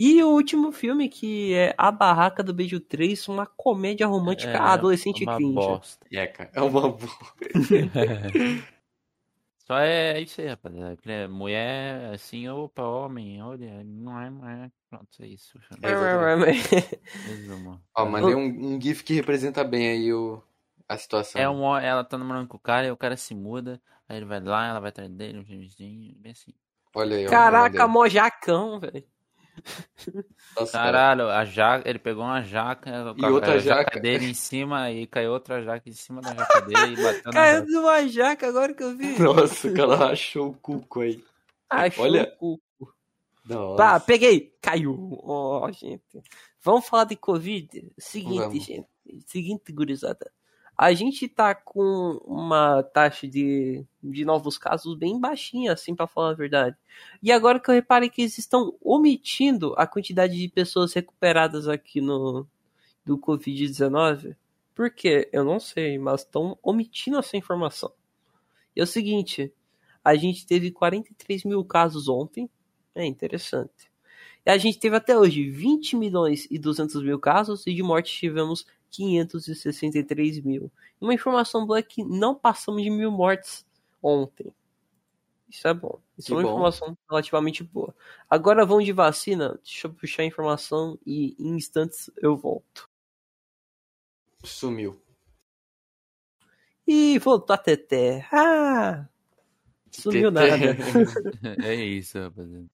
[0.00, 4.56] E o último filme, que é A Barraca do Beijo 3, uma comédia romântica É,
[4.56, 5.54] adolescente uma cringe.
[5.54, 6.06] bosta.
[6.12, 6.52] É, cara.
[6.54, 6.96] É uma boa.
[9.66, 10.96] Só é isso aí, rapaziada.
[11.04, 14.70] É Mulher, assim, opa, homem, olha, não é, não é.
[14.88, 15.58] Pronto, é isso.
[17.26, 17.82] Resumo.
[17.92, 20.40] Ó, mandei um, um GIF que representa bem aí o,
[20.88, 21.42] a situação.
[21.42, 24.26] É um, ela tá namorando com o cara e o cara se muda, aí ele
[24.26, 26.54] vai lá, ela vai atrás dele, um filmezinho, bem assim.
[26.94, 27.30] Olha aí, ó.
[27.30, 29.04] Caraca, mojacão, velho.
[30.56, 30.92] Nossa, cara.
[30.92, 34.00] Caralho, a jaca, ele pegou uma jaca, E outra a jaca.
[34.00, 37.58] dele em cima e caiu outra jaca em cima da jaca dele e bateu Caiu
[37.60, 37.70] jaca.
[37.70, 39.18] numa jaca agora que eu vi.
[39.18, 41.22] Nossa, o cara rachou o cuco aí.
[41.70, 42.34] Achou Olha.
[42.40, 42.62] o cu.
[43.44, 43.76] Nossa.
[43.76, 44.54] Tá, peguei.
[44.60, 45.18] Caiu.
[45.22, 46.22] Ó, gente.
[46.62, 47.92] Vamos falar de Covid?
[47.98, 48.64] Seguinte, Vamos.
[48.64, 48.88] gente.
[49.26, 50.30] Seguinte, gurizada.
[50.78, 56.30] A gente tá com uma taxa de, de novos casos bem baixinha, assim, pra falar
[56.30, 56.76] a verdade.
[57.20, 62.00] E agora que eu reparei que eles estão omitindo a quantidade de pessoas recuperadas aqui
[62.00, 62.46] no
[63.04, 64.36] do Covid-19.
[64.72, 65.28] Por quê?
[65.32, 67.90] Eu não sei, mas estão omitindo essa informação.
[68.76, 69.52] E é o seguinte,
[70.04, 72.48] a gente teve 43 mil casos ontem,
[72.94, 73.90] é interessante.
[74.46, 78.16] E a gente teve até hoje 20 milhões e 200 mil casos e de morte
[78.16, 80.70] tivemos 563 mil.
[81.00, 83.66] Uma informação boa é que não passamos de mil mortes
[84.02, 84.52] ontem.
[85.48, 85.98] Isso é bom.
[86.16, 86.48] Isso Que é uma bom.
[86.50, 87.94] informação relativamente boa.
[88.28, 89.58] Agora vamos de vacina.
[89.64, 92.88] Deixa eu puxar a informação e em instantes eu volto.
[94.44, 95.00] Sumiu.
[96.86, 98.26] E voltou a Teté.
[98.32, 99.06] Ah!
[99.90, 100.74] Sumiu Teté.
[100.74, 100.76] nada.
[101.64, 102.66] É isso, rapaziada.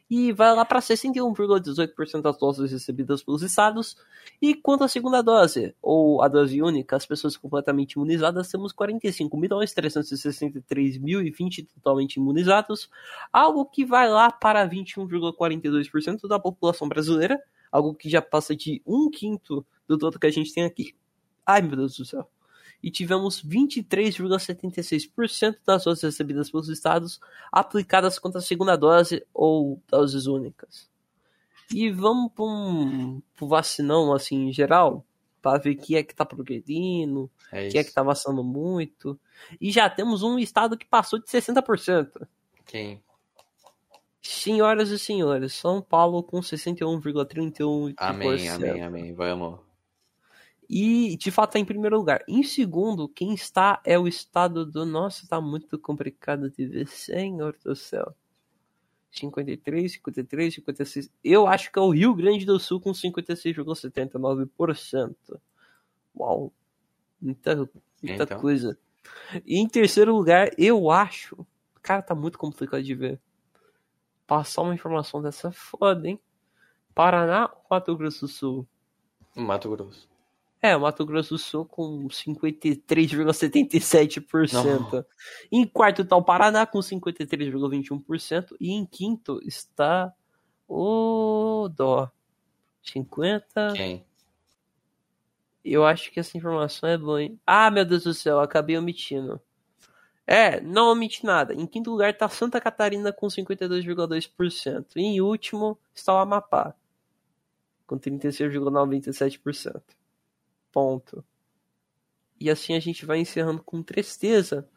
[0.10, 3.98] E vai lá para 61,18% das doses recebidas pelos estados.
[4.42, 11.68] E quanto à segunda dose, ou a dose única, as pessoas completamente imunizadas, temos 45.363.020
[11.74, 12.90] totalmente imunizados,
[13.32, 17.42] algo que vai lá para 21,42% da população brasileira,
[17.72, 20.96] algo que já passa de um quinto do todo que a gente tem aqui.
[21.46, 22.30] Ai, meu Deus do céu.
[22.84, 27.20] E tivemos 23,76% das doses recebidas pelos estados
[27.52, 30.90] aplicadas contra a segunda dose ou doses únicas.
[31.74, 35.06] E vamos para um pro vacinão, assim, em geral,
[35.42, 37.96] para ver quem é que tá progredindo, É quem é que isso.
[37.96, 39.18] tá vacinando muito.
[39.60, 42.28] E já temos um estado que passou de 60%.
[42.66, 43.02] Quem?
[44.22, 47.94] Senhoras e senhores, São Paulo com 61,31%.
[47.98, 49.14] Amém, amém, amém.
[49.14, 49.60] Vamos.
[50.76, 52.24] E de fato tá em primeiro lugar.
[52.28, 54.84] Em segundo, quem está é o estado do.
[54.88, 58.16] Nossa, tá muito complicado de ver, senhor do céu.
[59.12, 61.12] 53, 53, 56.
[61.24, 65.16] Eu acho que é o Rio Grande do Sul com 56,79%.
[66.18, 66.52] Uau.
[67.22, 68.40] Muita, muita Então.
[68.40, 68.76] coisa.
[69.46, 71.46] E em terceiro lugar, eu acho.
[71.84, 73.22] Cara, tá muito complicado de ver.
[74.26, 76.20] Passar uma informação dessa foda, hein?
[76.96, 78.68] Paraná ou Mato Grosso do Sul?
[79.36, 80.12] Mato Grosso.
[80.66, 85.06] É, o Mato Grosso do Sul com 53,77%.
[85.52, 88.56] Em quarto está o Paraná com 53,21%.
[88.62, 90.14] E em quinto está
[90.66, 92.10] o Dó.
[92.82, 93.74] 50.
[93.76, 94.06] Quem?
[95.66, 97.38] Eu acho que essa informação é boa, hein?
[97.46, 99.42] Ah, meu Deus do céu, acabei omitindo.
[100.26, 101.54] É, não omite nada.
[101.54, 104.86] Em quinto lugar está Santa Catarina com 52,2%.
[104.96, 106.74] E em último está o Amapá,
[107.86, 109.84] com 36,97%.
[110.74, 111.24] Ponto.
[112.40, 114.68] E assim a gente vai encerrando com tristeza,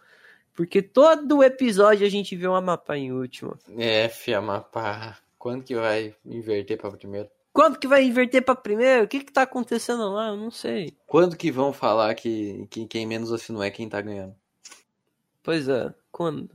[0.54, 3.58] porque todo episódio a gente vê o Amapá em último.
[3.76, 5.18] É, fia, Amapá.
[5.38, 7.28] Quando que vai inverter pra primeiro?
[7.52, 9.04] Quando que vai inverter para primeiro?
[9.04, 10.28] O que que tá acontecendo lá?
[10.28, 10.94] Eu não sei.
[11.06, 14.36] Quando que vão falar que, que quem menos assinou é quem tá ganhando?
[15.42, 16.50] Pois é, quando?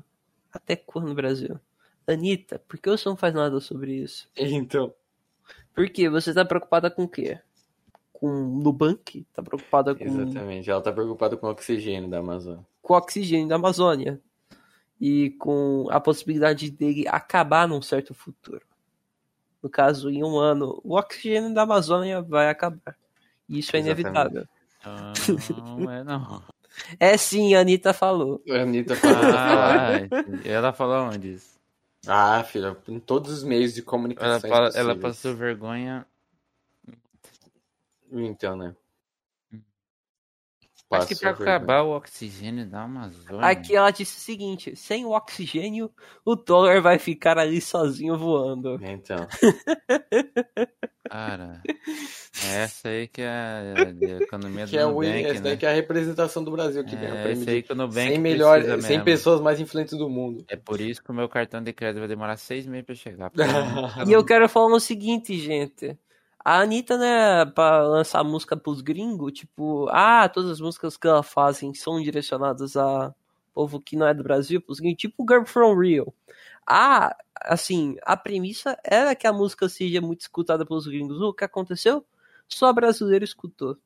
[0.53, 1.59] Até quando, Brasil?
[2.05, 4.29] Anitta, por que você não faz nada sobre isso?
[4.37, 4.93] Então.
[5.73, 6.09] Por quê?
[6.09, 7.39] Você tá preocupada com o quê?
[8.21, 9.25] Com o Nubank?
[9.33, 10.69] Tá preocupada com, Exatamente.
[10.69, 12.63] Ela tá preocupada com o oxigênio da Amazônia.
[12.81, 14.21] com o oxigênio da Amazônia.
[14.99, 18.61] E com a possibilidade dele acabar num certo futuro.
[19.61, 22.95] No caso, em um ano, o oxigênio da Amazônia vai acabar.
[23.49, 24.01] E isso é Exatamente.
[24.01, 24.47] inevitável.
[25.57, 26.43] Não, é não.
[27.01, 28.41] É sim, a Anitta falou.
[28.49, 29.17] A Anitta falou.
[29.35, 29.89] Ah,
[30.45, 31.59] ela falou onde isso?
[32.07, 34.49] ah, filha, em todos os meios de Ela, comunicação.
[34.49, 36.05] fala- ela passou vergonha
[38.11, 38.75] Então, né?
[40.93, 41.55] Acho que pra Passa a vergonha.
[41.55, 43.47] acabar o oxigênio da Amazônia.
[43.47, 45.89] Aqui ela disse o seguinte: sem o oxigênio,
[46.25, 48.77] o Thor vai ficar ali sozinho voando.
[48.83, 49.25] Então.
[51.09, 51.67] Cara, é
[52.63, 55.57] essa aí que é a economia Que do é o, Nubank, essa daí né?
[55.57, 58.09] que é a representação do Brasil que ganha É prêmio esse aí que o Nubank
[58.09, 59.05] 100, melhor, precisa 100 mesmo.
[59.05, 60.43] pessoas mais influentes do mundo.
[60.49, 63.31] É por isso que o meu cartão de crédito vai demorar seis meses pra chegar.
[64.07, 65.97] E eu quero falar o seguinte, gente.
[66.43, 71.21] A Anitta, né, pra lançar música pros gringos, tipo, ah, todas as músicas que ela
[71.23, 73.13] fazem são direcionadas a
[73.53, 76.13] povo que não é do Brasil, pros gringos, tipo Girl From Rio.
[76.65, 81.19] Ah, assim, a premissa era que a música seja muito escutada pelos gringos.
[81.21, 82.05] O que aconteceu?
[82.47, 83.77] Só brasileiro escutou.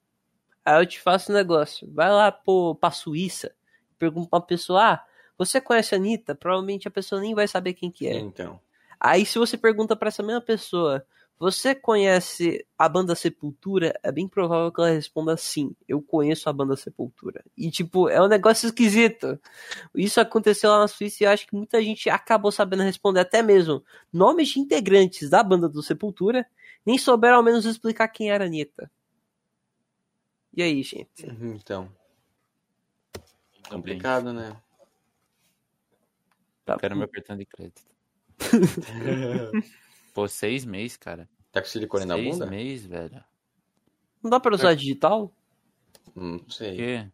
[0.64, 1.90] Aí eu te faço um negócio.
[1.94, 3.54] Vai lá pô, pra Suíça,
[4.00, 5.06] pergunta pra uma pessoa, ah,
[5.38, 6.36] você conhece a Anitta?
[6.36, 8.18] Provavelmente a pessoa nem vai saber quem que é.
[8.20, 8.60] Então.
[9.00, 11.06] Aí se você pergunta pra essa mesma pessoa,
[11.38, 14.00] você conhece a banda Sepultura?
[14.02, 15.76] É bem provável que ela responda sim.
[15.88, 17.44] Eu conheço a banda Sepultura.
[17.58, 19.40] E tipo, é um negócio esquisito.
[19.94, 23.42] Isso aconteceu lá na Suíça e eu acho que muita gente acabou sabendo responder até
[23.42, 26.46] mesmo nomes de integrantes da banda do Sepultura,
[26.86, 28.90] nem souberam ao menos explicar quem era a Anitta.
[30.54, 31.26] E aí, gente?
[31.26, 31.92] Então.
[33.64, 33.82] Também.
[33.82, 34.56] Complicado, né?
[36.64, 37.84] Tá, Quero meu cartão de crédito.
[40.16, 41.30] Pô, seis meses, cara.
[41.52, 42.46] Tá com silicone na seis bunda?
[42.48, 43.24] meses, velho.
[44.24, 45.32] Não dá pra usar digital?
[46.16, 46.78] Hum, Não sei.
[46.78, 47.12] Que?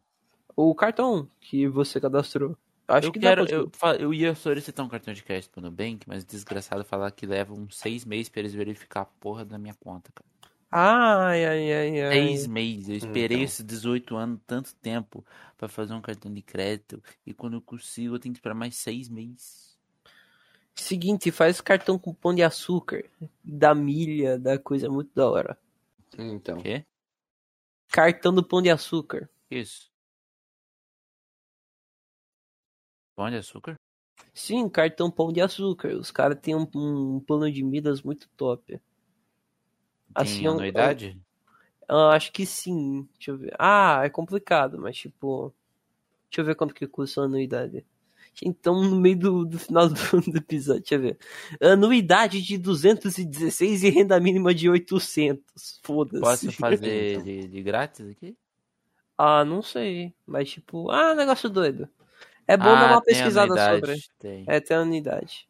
[0.56, 2.56] O cartão que você cadastrou.
[2.88, 5.62] Acho eu que quero, dá pra eu, eu ia solicitar um cartão de crédito pro
[5.62, 9.44] Nubank, mas o desgraçado falar que leva uns seis meses pra eles verificar a porra
[9.44, 10.30] da minha conta, cara.
[10.70, 12.14] Ai, ai, ai, ai.
[12.14, 12.90] Seis meses.
[12.90, 13.46] Eu esperei Então.
[13.46, 15.26] esses 18 anos tanto tempo
[15.58, 17.02] pra fazer um cartão de crédito.
[17.26, 19.71] E quando eu consigo, eu tenho que esperar mais seis meses.
[20.82, 23.08] Seguinte, faz cartão com pão de açúcar.
[23.44, 25.56] Da milha, da coisa muito da hora.
[26.18, 26.58] Então.
[26.58, 26.84] O quê?
[27.90, 29.30] Cartão do pão de açúcar.
[29.50, 29.92] Isso.
[33.16, 33.76] Pão de açúcar?
[34.34, 35.94] Sim, cartão pão de açúcar.
[35.94, 38.64] Os caras têm um, um plano de milhas muito top.
[38.66, 38.82] Tem
[40.16, 41.22] Assim, eu- anuidade?
[41.88, 43.08] Eu acho que sim.
[43.14, 43.56] Deixa eu ver.
[43.60, 45.54] Ah, é complicado, mas tipo.
[46.28, 47.86] Deixa eu ver quanto que custa a anuidade.
[48.44, 49.94] Então, no meio do, do final do,
[50.32, 51.18] do episódio, deixa eu ver.
[51.62, 55.80] Anuidade de 216 e renda mínima de 800.
[55.84, 56.20] Foda-se.
[56.22, 58.36] Posso fazer de, de grátis aqui?
[59.18, 60.14] Ah, não sei.
[60.26, 61.88] Mas tipo, ah, negócio doido.
[62.48, 64.04] É bom ah, dar uma tem pesquisada anuidade, sobre.
[64.20, 64.44] Tem.
[64.48, 65.48] É, tem anuidade.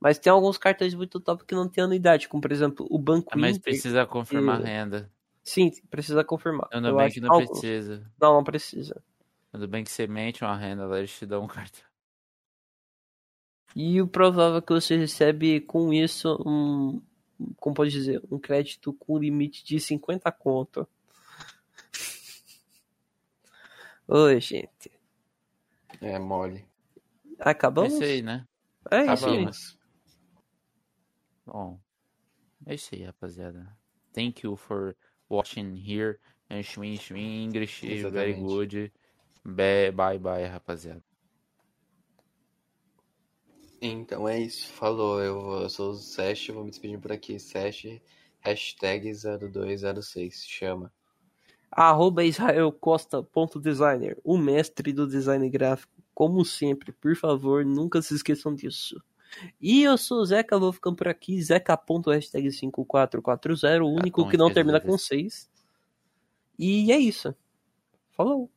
[0.00, 3.30] Mas tem alguns cartões muito top que não tem anuidade, como por exemplo o Banco
[3.32, 3.72] Ah, mas Inter.
[3.72, 5.10] precisa confirmar a e- renda.
[5.42, 6.68] Sim, precisa confirmar.
[6.74, 7.60] O Nubank acho- não alguns.
[7.60, 8.10] precisa.
[8.20, 9.02] Não, não precisa.
[9.52, 11.86] O Nubank você mente uma renda lá, eles te dão um cartão.
[13.74, 17.02] E o provável é que você recebe com isso um,
[17.56, 20.88] como pode dizer, um crédito com limite de 50 conto.
[24.08, 24.90] Oi, gente.
[26.00, 26.66] É mole.
[27.38, 27.92] Acabamos?
[27.92, 28.46] É isso aí, né?
[28.90, 29.32] É isso aí.
[29.32, 29.78] Acabamos.
[31.46, 31.80] Bom,
[32.66, 33.76] é isso aí, rapaziada.
[34.12, 34.96] Thank you for
[35.28, 36.18] watching here.
[36.50, 38.40] And Schwin, Schwin, English, very Exatamente.
[38.40, 38.92] good.
[39.48, 41.02] Be- Bye, bye, rapaziada.
[43.80, 44.68] Então é isso.
[44.72, 45.22] Falou.
[45.22, 47.38] Eu, vou- eu sou o Sesh, vou me despedir por aqui.
[47.38, 48.00] Sesh,
[48.40, 50.44] hashtag 0206.
[50.46, 50.92] Chama.
[51.70, 55.92] Arroba israelcosta.designer, o mestre do design gráfico.
[56.14, 59.00] Como sempre, por favor, nunca se esqueçam disso.
[59.60, 61.40] E eu sou o Zeca, vou ficando por aqui.
[61.42, 65.48] Zeca.hashtag5440, o único bom, que não termina com 6.
[66.58, 67.32] E é isso.
[68.10, 68.50] Falou.